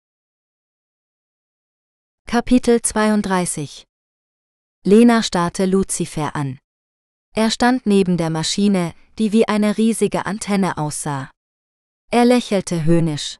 [2.25, 3.83] Kapitel 32
[4.85, 6.57] Lena starrte Luzifer an.
[7.35, 11.31] Er stand neben der Maschine, die wie eine riesige Antenne aussah.
[12.11, 13.39] Er lächelte höhnisch.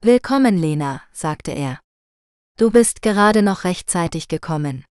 [0.00, 1.80] Willkommen, Lena, sagte er.
[2.58, 4.86] Du bist gerade noch rechtzeitig gekommen.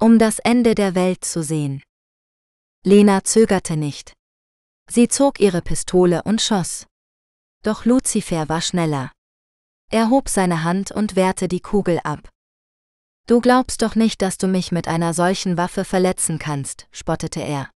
[0.00, 1.82] Um das Ende der Welt zu sehen.
[2.84, 4.14] Lena zögerte nicht.
[4.90, 6.86] Sie zog ihre Pistole und schoss.
[7.62, 9.12] Doch Luzifer war schneller.
[9.90, 12.30] Er hob seine Hand und wehrte die Kugel ab.
[13.26, 17.70] Du glaubst doch nicht, dass du mich mit einer solchen Waffe verletzen kannst, spottete er.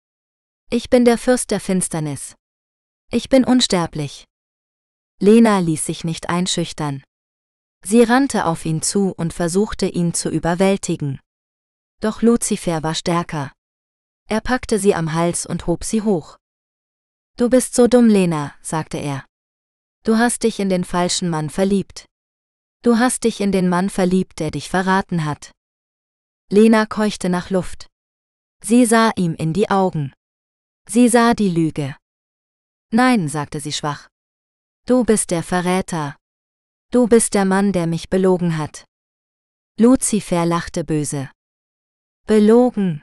[0.70, 2.36] Ich bin der Fürst der Finsternis.
[3.10, 4.24] Ich bin unsterblich.
[5.18, 7.02] Lena ließ sich nicht einschüchtern.
[7.83, 11.20] Sie rannte auf ihn zu und versuchte ihn zu überwältigen.
[12.01, 13.53] Doch Luzifer war stärker.
[14.28, 16.37] Er packte sie am Hals und hob sie hoch.
[17.37, 19.24] Du bist so dumm, Lena, sagte er.
[20.05, 22.07] Du hast dich in den falschen Mann verliebt.
[22.83, 25.53] Du hast dich in den Mann verliebt, der dich verraten hat.
[26.49, 27.89] Lena keuchte nach Luft.
[28.62, 30.12] Sie sah ihm in die Augen.
[30.89, 31.97] Sie sah die Lüge.
[32.91, 34.09] Nein, sagte sie schwach.
[34.87, 36.16] Du bist der Verräter,
[36.93, 38.84] Du bist der Mann, der mich belogen hat.
[39.78, 41.30] Luzifer lachte böse.
[42.26, 43.03] Belogen.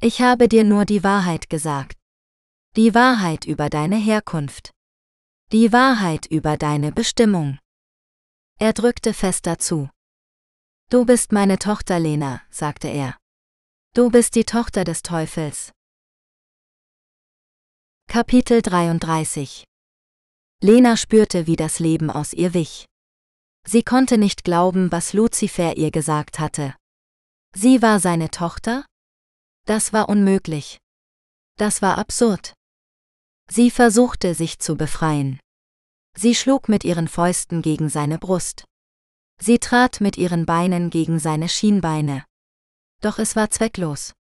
[0.00, 1.96] Ich habe dir nur die Wahrheit gesagt.
[2.74, 4.72] Die Wahrheit über deine Herkunft.
[5.52, 7.60] Die Wahrheit über deine Bestimmung.
[8.58, 9.88] Er drückte fester zu.
[10.90, 13.16] Du bist meine Tochter, Lena, sagte er.
[13.94, 15.70] Du bist die Tochter des Teufels.
[18.08, 19.62] Kapitel 33
[20.60, 22.86] Lena spürte, wie das Leben aus ihr wich.
[23.66, 26.74] Sie konnte nicht glauben, was Luzifer ihr gesagt hatte.
[27.54, 28.84] Sie war seine Tochter?
[29.66, 30.78] Das war unmöglich.
[31.56, 32.54] Das war absurd.
[33.48, 35.40] Sie versuchte sich zu befreien.
[36.16, 38.64] Sie schlug mit ihren Fäusten gegen seine Brust.
[39.40, 42.24] Sie trat mit ihren Beinen gegen seine Schienbeine.
[43.00, 44.12] Doch es war zwecklos.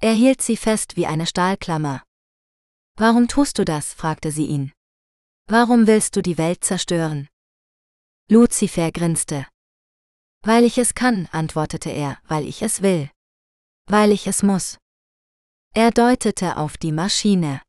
[0.00, 2.02] Er hielt sie fest wie eine Stahlklammer.
[2.96, 3.94] Warum tust du das?
[3.94, 4.72] fragte sie ihn.
[5.48, 7.28] Warum willst du die Welt zerstören?
[8.28, 9.46] Luzifer grinste.
[10.42, 13.08] Weil ich es kann, antwortete er, weil ich es will.
[13.86, 14.78] Weil ich es muss.
[15.74, 17.62] Er deutete auf die Maschine.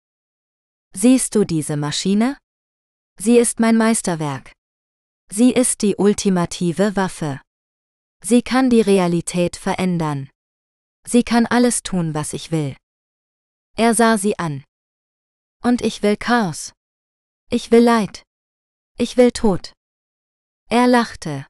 [0.94, 2.38] Siehst du diese Maschine?
[3.20, 4.52] Sie ist mein Meisterwerk.
[5.30, 7.40] Sie ist die ultimative Waffe.
[8.24, 10.30] Sie kann die Realität verändern.
[11.06, 12.76] Sie kann alles tun, was ich will.
[13.76, 14.64] Er sah sie an.
[15.62, 16.74] Und ich will Chaos.
[17.52, 18.24] Ich will Leid.
[18.98, 19.77] Ich will Tod.
[20.70, 21.48] Er lachte.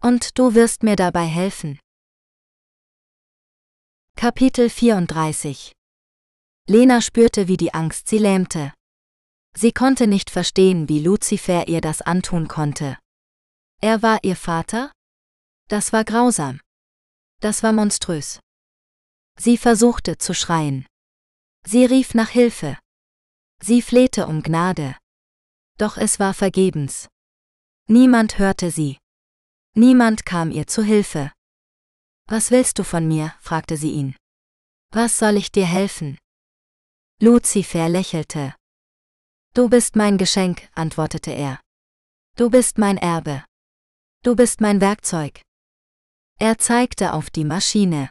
[0.00, 1.80] Und du wirst mir dabei helfen.
[4.14, 5.72] Kapitel 34
[6.68, 8.72] Lena spürte, wie die Angst sie lähmte.
[9.56, 12.96] Sie konnte nicht verstehen, wie Luzifer ihr das antun konnte.
[13.80, 14.92] Er war ihr Vater?
[15.68, 16.60] Das war grausam.
[17.40, 18.38] Das war monströs.
[19.36, 20.86] Sie versuchte zu schreien.
[21.66, 22.78] Sie rief nach Hilfe.
[23.60, 24.96] Sie flehte um Gnade.
[25.76, 27.08] Doch es war vergebens.
[27.88, 28.98] Niemand hörte sie.
[29.74, 31.32] Niemand kam ihr zu Hilfe.
[32.26, 33.34] Was willst du von mir?
[33.40, 34.16] fragte sie ihn.
[34.90, 36.18] Was soll ich dir helfen?
[37.20, 38.54] Luzifer lächelte.
[39.54, 41.60] Du bist mein Geschenk, antwortete er.
[42.36, 43.44] Du bist mein Erbe.
[44.22, 45.42] Du bist mein Werkzeug.
[46.38, 48.10] Er zeigte auf die Maschine.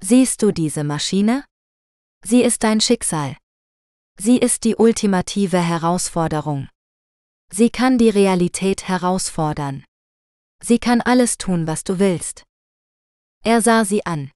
[0.00, 1.44] Siehst du diese Maschine?
[2.24, 3.36] Sie ist dein Schicksal.
[4.18, 6.68] Sie ist die ultimative Herausforderung.
[7.50, 9.84] Sie kann die Realität herausfordern.
[10.62, 12.44] Sie kann alles tun, was du willst.
[13.44, 14.30] Er sah sie an.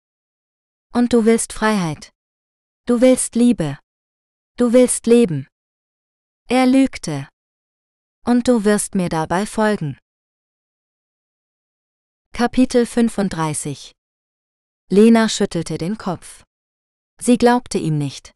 [0.93, 2.11] Und du willst Freiheit.
[2.87, 3.79] Du willst Liebe.
[4.57, 5.47] Du willst leben.
[6.49, 7.29] Er lügte.
[8.25, 9.99] Und du wirst mir dabei folgen.
[12.33, 13.93] Kapitel 35
[14.91, 16.45] Lena schüttelte den Kopf.
[17.21, 18.33] Sie glaubte ihm nicht.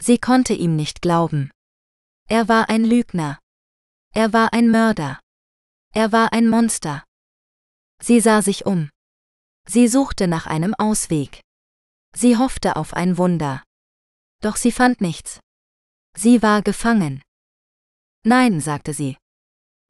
[0.00, 1.50] Sie konnte ihm nicht glauben.
[2.28, 3.38] Er war ein Lügner.
[4.12, 5.20] Er war ein Mörder.
[5.94, 7.04] Er war ein Monster.
[8.02, 8.90] Sie sah sich um.
[9.68, 11.40] Sie suchte nach einem Ausweg.
[12.14, 13.62] Sie hoffte auf ein Wunder.
[14.42, 15.38] Doch sie fand nichts.
[16.16, 17.22] Sie war gefangen.
[18.24, 19.16] Nein, sagte sie.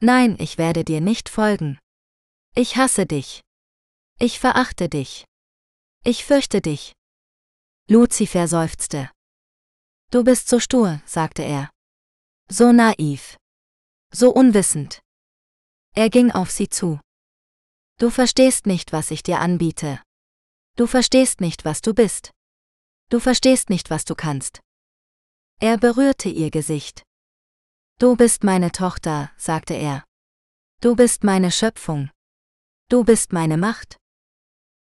[0.01, 1.79] Nein, ich werde dir nicht folgen.
[2.55, 3.41] Ich hasse dich.
[4.19, 5.25] Ich verachte dich.
[6.05, 6.93] Ich fürchte dich.
[7.89, 9.11] Luzifer seufzte.
[10.11, 11.71] Du bist so stur, sagte er.
[12.49, 13.40] So naiv.
[14.13, 15.01] So unwissend.
[15.95, 17.01] Er ging auf sie zu.
[17.99, 20.03] Du verstehst nicht, was ich dir anbiete.
[20.77, 22.33] Du verstehst nicht, was du bist.
[23.09, 24.61] Du verstehst nicht, was du kannst.
[25.61, 27.03] Er berührte ihr Gesicht.
[27.99, 30.05] Du bist meine Tochter, sagte er.
[30.81, 32.11] Du bist meine Schöpfung.
[32.89, 33.97] Du bist meine Macht.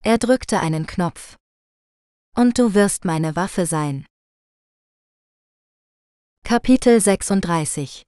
[0.02, 1.36] Er drückte einen Knopf.
[2.36, 4.06] Und du wirst meine Waffe sein.
[6.44, 8.04] Kapitel 36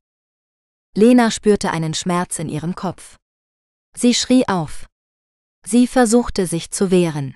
[0.95, 3.17] Lena spürte einen Schmerz in ihrem Kopf.
[3.97, 4.87] Sie schrie auf.
[5.67, 7.35] Sie versuchte sich zu wehren.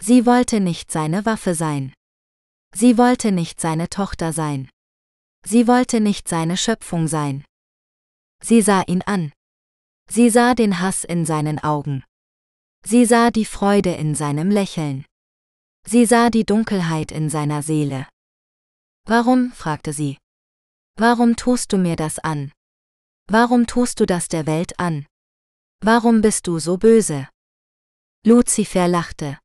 [0.00, 1.92] Sie wollte nicht seine Waffe sein.
[2.74, 4.68] Sie wollte nicht seine Tochter sein.
[5.44, 7.44] Sie wollte nicht seine Schöpfung sein.
[8.42, 9.32] Sie sah ihn an.
[10.08, 12.02] Sie sah den Hass in seinen Augen.
[12.84, 15.04] Sie sah die Freude in seinem Lächeln.
[15.86, 18.08] Sie sah die Dunkelheit in seiner Seele.
[19.04, 19.52] Warum?
[19.52, 20.18] fragte sie.
[20.96, 22.52] Warum tust du mir das an?
[23.28, 25.06] Warum tust du das der Welt an?
[25.80, 27.28] Warum bist du so böse?
[28.24, 29.38] Luzifer lachte.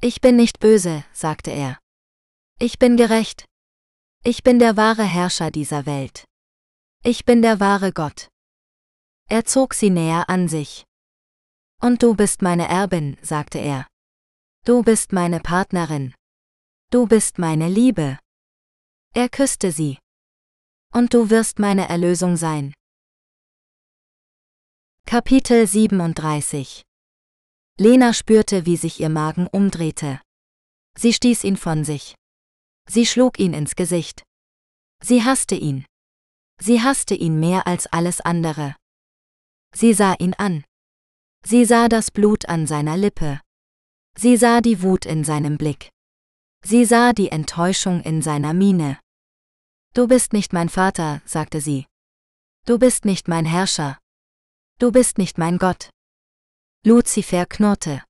[0.00, 1.78] Ich bin nicht böse, sagte er.
[2.58, 3.46] Ich bin gerecht.
[4.22, 6.24] Ich bin der wahre Herrscher dieser Welt.
[7.02, 8.28] Ich bin der wahre Gott.
[9.28, 10.84] Er zog sie näher an sich.
[11.80, 13.86] Und du bist meine Erbin, sagte er.
[14.64, 16.14] Du bist meine Partnerin.
[16.90, 18.18] Du bist meine Liebe.
[19.14, 19.98] Er küsste sie.
[20.96, 22.72] Und du wirst meine Erlösung sein.
[25.06, 26.82] Kapitel 37
[27.80, 30.20] Lena spürte, wie sich ihr Magen umdrehte.
[30.96, 32.14] Sie stieß ihn von sich.
[32.88, 34.22] Sie schlug ihn ins Gesicht.
[35.02, 35.84] Sie hasste ihn.
[36.60, 38.76] Sie hasste ihn mehr als alles andere.
[39.74, 40.62] Sie sah ihn an.
[41.44, 43.40] Sie sah das Blut an seiner Lippe.
[44.16, 45.90] Sie sah die Wut in seinem Blick.
[46.64, 49.00] Sie sah die Enttäuschung in seiner Miene.
[49.94, 51.86] Du bist nicht mein Vater, sagte sie.
[52.66, 53.96] Du bist nicht mein Herrscher.
[54.80, 55.88] Du bist nicht mein Gott.
[56.84, 58.02] Luzifer knurrte.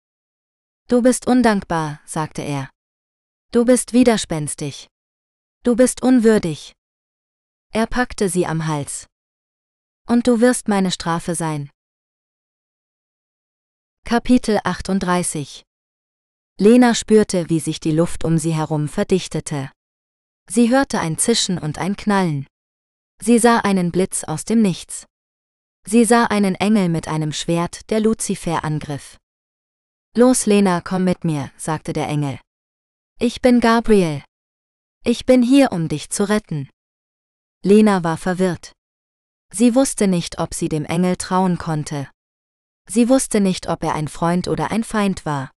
[0.88, 2.70] Du bist undankbar, sagte er.
[3.52, 4.88] Du bist widerspenstig.
[5.62, 6.72] Du bist unwürdig.
[7.70, 9.06] Er packte sie am Hals.
[10.08, 11.68] Und du wirst meine Strafe sein.
[14.06, 15.62] Kapitel 38
[16.58, 19.70] Lena spürte, wie sich die Luft um sie herum verdichtete.
[20.48, 22.46] Sie hörte ein Zischen und ein Knallen.
[23.20, 25.06] Sie sah einen Blitz aus dem Nichts.
[25.86, 29.18] Sie sah einen Engel mit einem Schwert, der Luzifer angriff.
[30.16, 32.38] Los, Lena, komm mit mir, sagte der Engel.
[33.18, 34.22] Ich bin Gabriel.
[35.04, 36.68] Ich bin hier, um dich zu retten.
[37.62, 38.72] Lena war verwirrt.
[39.52, 42.10] Sie wusste nicht, ob sie dem Engel trauen konnte.
[42.88, 45.50] Sie wusste nicht, ob er ein Freund oder ein Feind war.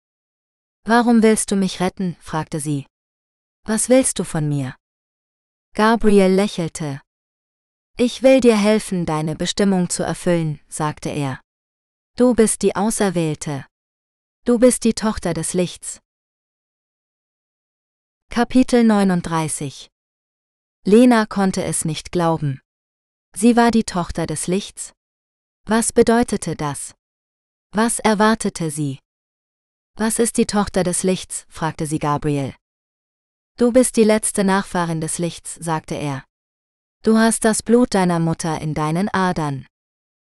[0.85, 2.16] Warum willst du mich retten?
[2.20, 2.87] fragte sie.
[3.67, 4.77] Was willst du von mir?
[5.75, 7.01] Gabriel lächelte.
[7.97, 11.41] Ich will dir helfen, deine Bestimmung zu erfüllen, sagte er.
[12.17, 13.65] Du bist die Auserwählte.
[14.45, 16.01] Du bist die Tochter des Lichts.
[18.31, 19.89] Kapitel 39
[20.85, 22.61] Lena konnte es nicht glauben.
[23.35, 24.93] Sie war die Tochter des Lichts?
[25.65, 26.95] Was bedeutete das?
[27.73, 28.99] Was erwartete sie?
[29.97, 31.47] Was ist die Tochter des Lichts?
[31.49, 32.55] fragte sie Gabriel.
[33.57, 36.25] Du bist die letzte Nachfahrin des Lichts, sagte er.
[37.03, 39.67] Du hast das Blut deiner Mutter in deinen Adern.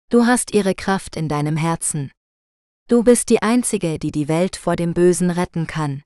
[0.09, 2.12] Du hast ihre Kraft in deinem Herzen.
[2.89, 6.03] Du bist die Einzige, die die Welt vor dem Bösen retten kann.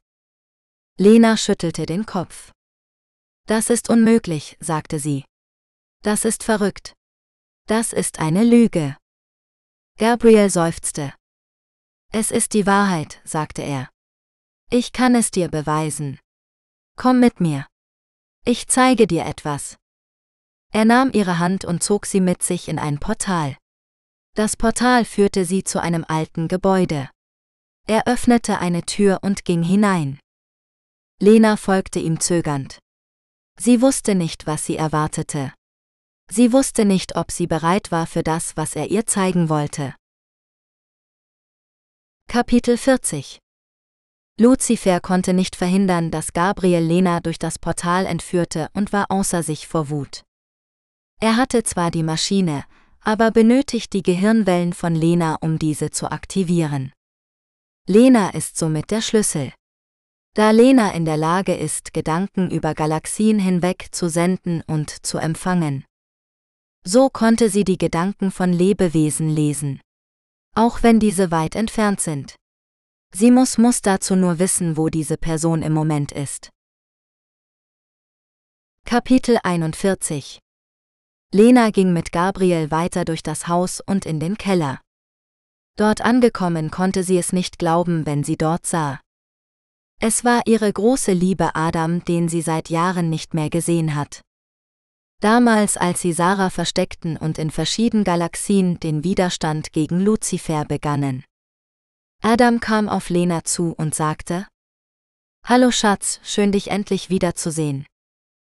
[0.98, 2.50] Lena schüttelte den Kopf.
[3.46, 5.24] Das ist unmöglich, sagte sie.
[6.02, 6.94] Das ist verrückt.
[7.66, 8.96] Das ist eine Lüge.
[9.98, 11.14] Gabriel seufzte.
[12.10, 13.88] Es ist die Wahrheit, sagte er.
[14.70, 16.18] Ich kann es dir beweisen.
[16.96, 17.66] Komm mit mir.
[18.44, 19.76] Ich zeige dir etwas.
[20.72, 23.56] Er nahm ihre Hand und zog sie mit sich in ein Portal.
[24.34, 27.10] Das Portal führte sie zu einem alten Gebäude.
[27.86, 30.18] Er öffnete eine Tür und ging hinein.
[31.20, 32.78] Lena folgte ihm zögernd.
[33.58, 35.52] Sie wusste nicht, was sie erwartete.
[36.30, 39.94] Sie wusste nicht, ob sie bereit war für das, was er ihr zeigen wollte.
[42.26, 43.43] Kapitel 40
[44.40, 49.68] Luzifer konnte nicht verhindern, dass Gabriel Lena durch das Portal entführte und war außer sich
[49.68, 50.24] vor Wut.
[51.20, 52.64] Er hatte zwar die Maschine,
[53.00, 56.92] aber benötigt die Gehirnwellen von Lena, um diese zu aktivieren.
[57.86, 59.52] Lena ist somit der Schlüssel.
[60.34, 65.84] Da Lena in der Lage ist, Gedanken über Galaxien hinweg zu senden und zu empfangen.
[66.82, 69.80] So konnte sie die Gedanken von Lebewesen lesen.
[70.56, 72.34] Auch wenn diese weit entfernt sind.
[73.16, 76.50] Sie muss muss dazu nur wissen, wo diese Person im Moment ist.
[78.84, 80.40] Kapitel 41
[81.32, 84.80] Lena ging mit Gabriel weiter durch das Haus und in den Keller.
[85.76, 89.00] Dort angekommen konnte sie es nicht glauben, wenn sie dort sah.
[90.00, 94.22] Es war ihre große Liebe Adam, den sie seit Jahren nicht mehr gesehen hat.
[95.20, 101.24] Damals, als sie Sarah versteckten und in verschiedenen Galaxien den Widerstand gegen Luzifer begannen.
[102.26, 104.48] Adam kam auf Lena zu und sagte,
[105.44, 107.84] Hallo Schatz, schön dich endlich wiederzusehen.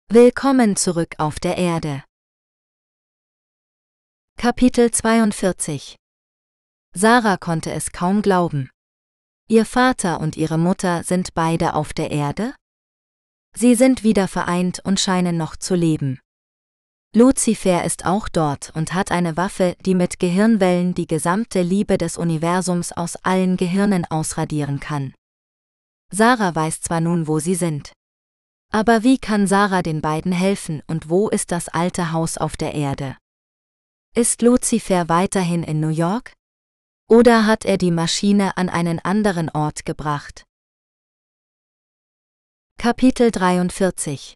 [0.07, 2.03] Willkommen zurück auf der Erde.
[4.37, 5.95] Kapitel 42
[6.93, 8.69] Sarah konnte es kaum glauben.
[9.47, 12.53] Ihr Vater und ihre Mutter sind beide auf der Erde?
[13.55, 16.19] Sie sind wieder vereint und scheinen noch zu leben.
[17.15, 22.17] Luzifer ist auch dort und hat eine Waffe, die mit Gehirnwellen die gesamte Liebe des
[22.17, 25.13] Universums aus allen Gehirnen ausradieren kann.
[26.11, 27.93] Sarah weiß zwar nun, wo sie sind.
[28.69, 32.73] Aber wie kann Sarah den beiden helfen und wo ist das alte Haus auf der
[32.73, 33.15] Erde?
[34.13, 36.33] Ist Lucifer weiterhin in New York?
[37.09, 40.43] Oder hat er die Maschine an einen anderen Ort gebracht?
[42.77, 44.35] Kapitel 43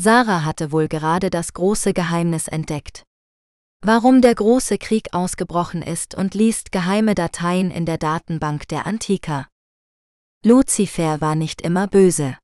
[0.00, 3.02] Sarah hatte wohl gerade das große Geheimnis entdeckt.
[3.84, 9.48] Warum der große Krieg ausgebrochen ist und liest geheime Dateien in der Datenbank der Antiker.
[10.44, 12.38] Lucifer war nicht immer böse.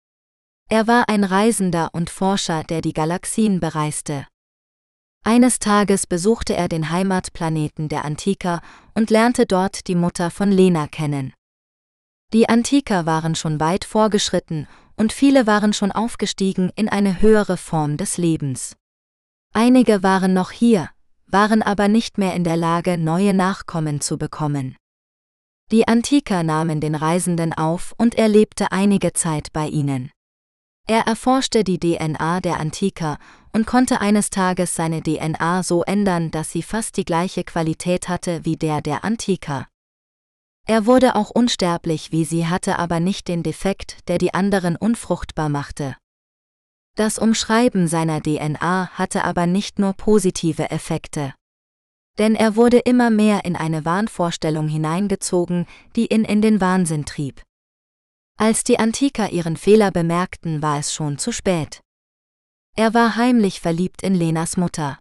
[0.69, 4.27] Er war ein Reisender und Forscher, der die Galaxien bereiste.
[5.25, 8.63] Eines Tages besuchte er den Heimatplaneten der Antiker
[8.95, 11.33] und lernte dort die Mutter von Lena kennen.
[12.33, 14.67] Die Antiker waren schon weit vorgeschritten
[14.97, 18.77] und viele waren schon aufgestiegen in eine höhere Form des Lebens.
[19.53, 20.91] Einige waren noch hier,
[21.27, 24.77] waren aber nicht mehr in der Lage, neue Nachkommen zu bekommen.
[25.71, 30.11] Die Antiker nahmen den Reisenden auf und er lebte einige Zeit bei ihnen.
[30.87, 33.19] Er erforschte die DNA der Antiker
[33.53, 38.45] und konnte eines Tages seine DNA so ändern, dass sie fast die gleiche Qualität hatte
[38.45, 39.67] wie der der Antiker.
[40.67, 45.49] Er wurde auch unsterblich wie sie hatte aber nicht den Defekt, der die anderen unfruchtbar
[45.49, 45.97] machte.
[46.97, 51.35] Das Umschreiben seiner DNA hatte aber nicht nur positive Effekte.
[52.19, 57.43] Denn er wurde immer mehr in eine Wahnvorstellung hineingezogen, die ihn in den Wahnsinn trieb.
[58.39, 61.81] Als die Antiker ihren Fehler bemerkten, war es schon zu spät.
[62.77, 64.99] Er war heimlich verliebt in Lenas Mutter.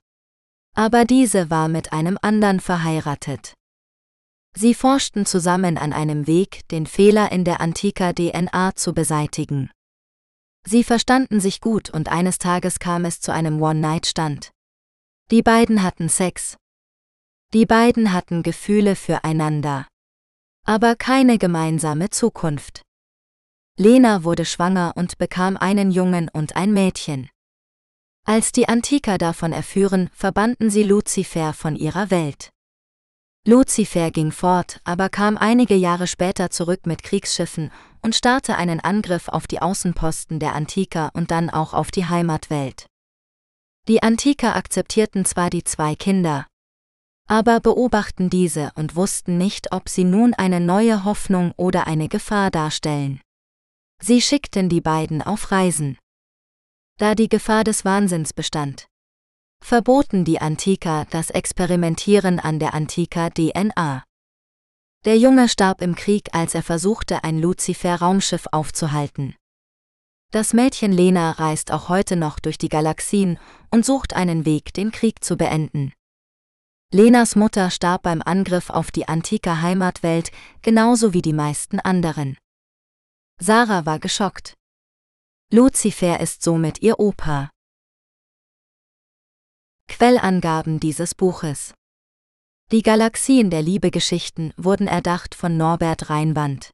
[0.76, 3.53] Aber diese war mit einem anderen verheiratet.
[4.55, 9.71] Sie forschten zusammen an einem Weg, den Fehler in der Antiker DNA zu beseitigen.
[10.65, 14.51] Sie verstanden sich gut und eines Tages kam es zu einem One-Night-Stand.
[15.31, 16.57] Die beiden hatten Sex.
[17.53, 19.87] Die beiden hatten Gefühle füreinander.
[20.65, 22.83] Aber keine gemeinsame Zukunft.
[23.77, 27.29] Lena wurde schwanger und bekam einen Jungen und ein Mädchen.
[28.25, 32.52] Als die Antiker davon erführen, verbannten sie Luzifer von ihrer Welt.
[33.45, 37.71] Luzifer ging fort, aber kam einige Jahre später zurück mit Kriegsschiffen
[38.01, 42.85] und starte einen Angriff auf die Außenposten der Antiker und dann auch auf die Heimatwelt.
[43.89, 46.47] Die Antiker akzeptierten zwar die zwei Kinder,
[47.27, 52.49] aber beobachten diese und wussten nicht, ob sie nun eine neue Hoffnung oder eine Gefahr
[52.49, 53.19] darstellen.
[54.01, 55.97] Sie schickten die beiden auf Reisen.
[56.97, 58.85] Da die Gefahr des Wahnsinns bestand,
[59.64, 64.03] verboten die Antiker das Experimentieren an der Antiker DNA.
[65.05, 69.36] Der Junge starb im Krieg, als er versuchte, ein Lucifer-Raumschiff aufzuhalten.
[70.32, 73.39] Das Mädchen Lena reist auch heute noch durch die Galaxien
[73.72, 75.93] und sucht einen Weg, den Krieg zu beenden.
[76.91, 82.38] Lenas Mutter starb beim Angriff auf die antike Heimatwelt, genauso wie die meisten anderen.
[83.39, 84.55] Sarah war geschockt.
[85.51, 87.49] Lucifer ist somit ihr Opa.
[89.95, 91.75] Quellangaben dieses Buches
[92.71, 96.71] Die Galaxien der Liebegeschichten wurden erdacht von Norbert Reinwand.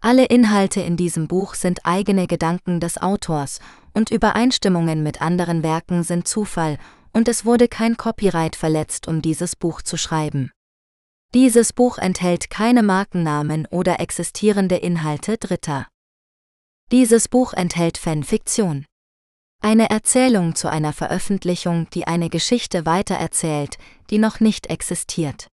[0.00, 3.60] Alle Inhalte in diesem Buch sind eigene Gedanken des Autors
[3.92, 6.78] und Übereinstimmungen mit anderen Werken sind Zufall
[7.12, 10.50] und es wurde kein Copyright verletzt, um dieses Buch zu schreiben.
[11.34, 15.88] Dieses Buch enthält keine Markennamen oder existierende Inhalte Dritter.
[16.90, 18.86] Dieses Buch enthält Fanfiktion.
[19.60, 23.78] Eine Erzählung zu einer Veröffentlichung, die eine Geschichte weitererzählt,
[24.10, 25.48] die noch nicht existiert.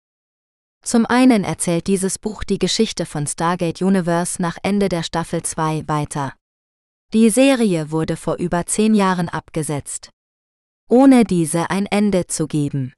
[0.83, 5.85] Zum einen erzählt dieses Buch die Geschichte von Stargate Universe nach Ende der Staffel 2
[5.87, 6.35] weiter.
[7.13, 10.11] Die Serie wurde vor über zehn Jahren abgesetzt.
[10.89, 12.95] Ohne diese ein Ende zu geben.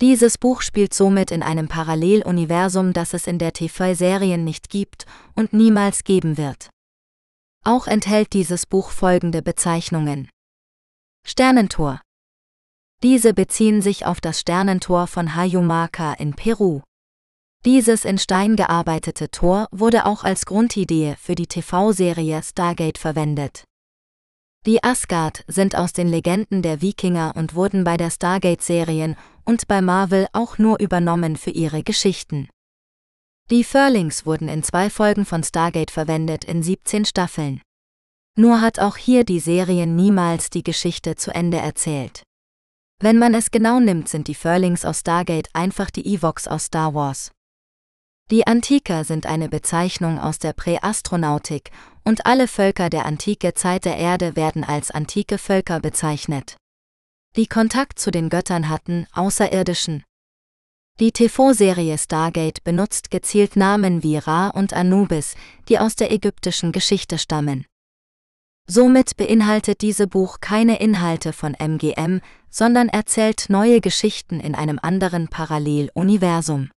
[0.00, 5.06] Dieses Buch spielt somit in einem Paralleluniversum, das es in der TV-Serien nicht gibt
[5.36, 6.70] und niemals geben wird.
[7.66, 10.28] Auch enthält dieses Buch folgende Bezeichnungen.
[11.26, 12.02] Sternentor.
[13.02, 16.82] Diese beziehen sich auf das Sternentor von Hayumaka in Peru.
[17.64, 23.64] Dieses in Stein gearbeitete Tor wurde auch als Grundidee für die TV-Serie Stargate verwendet.
[24.66, 29.80] Die Asgard sind aus den Legenden der Wikinger und wurden bei der Stargate-Serien und bei
[29.80, 32.48] Marvel auch nur übernommen für ihre Geschichten.
[33.50, 37.60] Die Furlings wurden in zwei Folgen von Stargate verwendet in 17 Staffeln.
[38.36, 42.22] Nur hat auch hier die Serie niemals die Geschichte zu Ende erzählt.
[43.00, 46.94] Wenn man es genau nimmt, sind die Furlings aus Stargate einfach die Evox aus Star
[46.94, 47.32] Wars.
[48.30, 51.70] Die Antiker sind eine Bezeichnung aus der Präastronautik
[52.02, 56.56] und alle Völker der antike Zeit der Erde werden als antike Völker bezeichnet.
[57.36, 60.02] Die Kontakt zu den Göttern hatten, Außerirdischen,
[61.00, 65.34] die TV-Serie Stargate benutzt gezielt Namen wie Ra und Anubis,
[65.68, 67.66] die aus der ägyptischen Geschichte stammen.
[68.70, 75.26] Somit beinhaltet diese Buch keine Inhalte von MGM, sondern erzählt neue Geschichten in einem anderen
[75.26, 76.70] Paralleluniversum.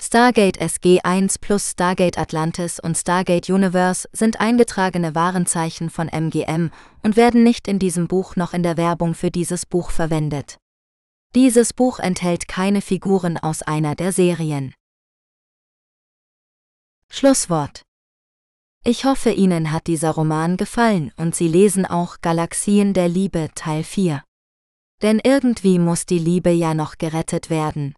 [0.00, 6.70] Stargate SG-1 plus Stargate Atlantis und Stargate Universe sind eingetragene Warenzeichen von MGM
[7.02, 10.58] und werden nicht in diesem Buch noch in der Werbung für dieses Buch verwendet.
[11.36, 14.72] Dieses Buch enthält keine Figuren aus einer der Serien.
[17.10, 17.82] Schlusswort.
[18.86, 23.84] Ich hoffe, Ihnen hat dieser Roman gefallen und Sie lesen auch Galaxien der Liebe Teil
[23.84, 24.24] 4.
[25.02, 27.94] Denn irgendwie muss die Liebe ja noch gerettet werden.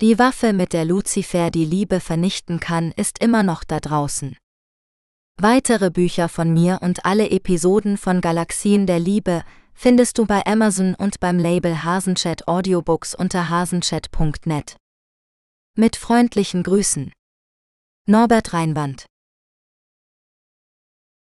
[0.00, 4.36] Die Waffe, mit der Lucifer die Liebe vernichten kann, ist immer noch da draußen.
[5.40, 9.44] Weitere Bücher von mir und alle Episoden von Galaxien der Liebe
[9.74, 14.76] findest du bei Amazon und beim Label Hasenchat Audiobooks unter hasenchat.net.
[15.76, 17.12] Mit freundlichen Grüßen.
[18.06, 19.06] Norbert Reinwand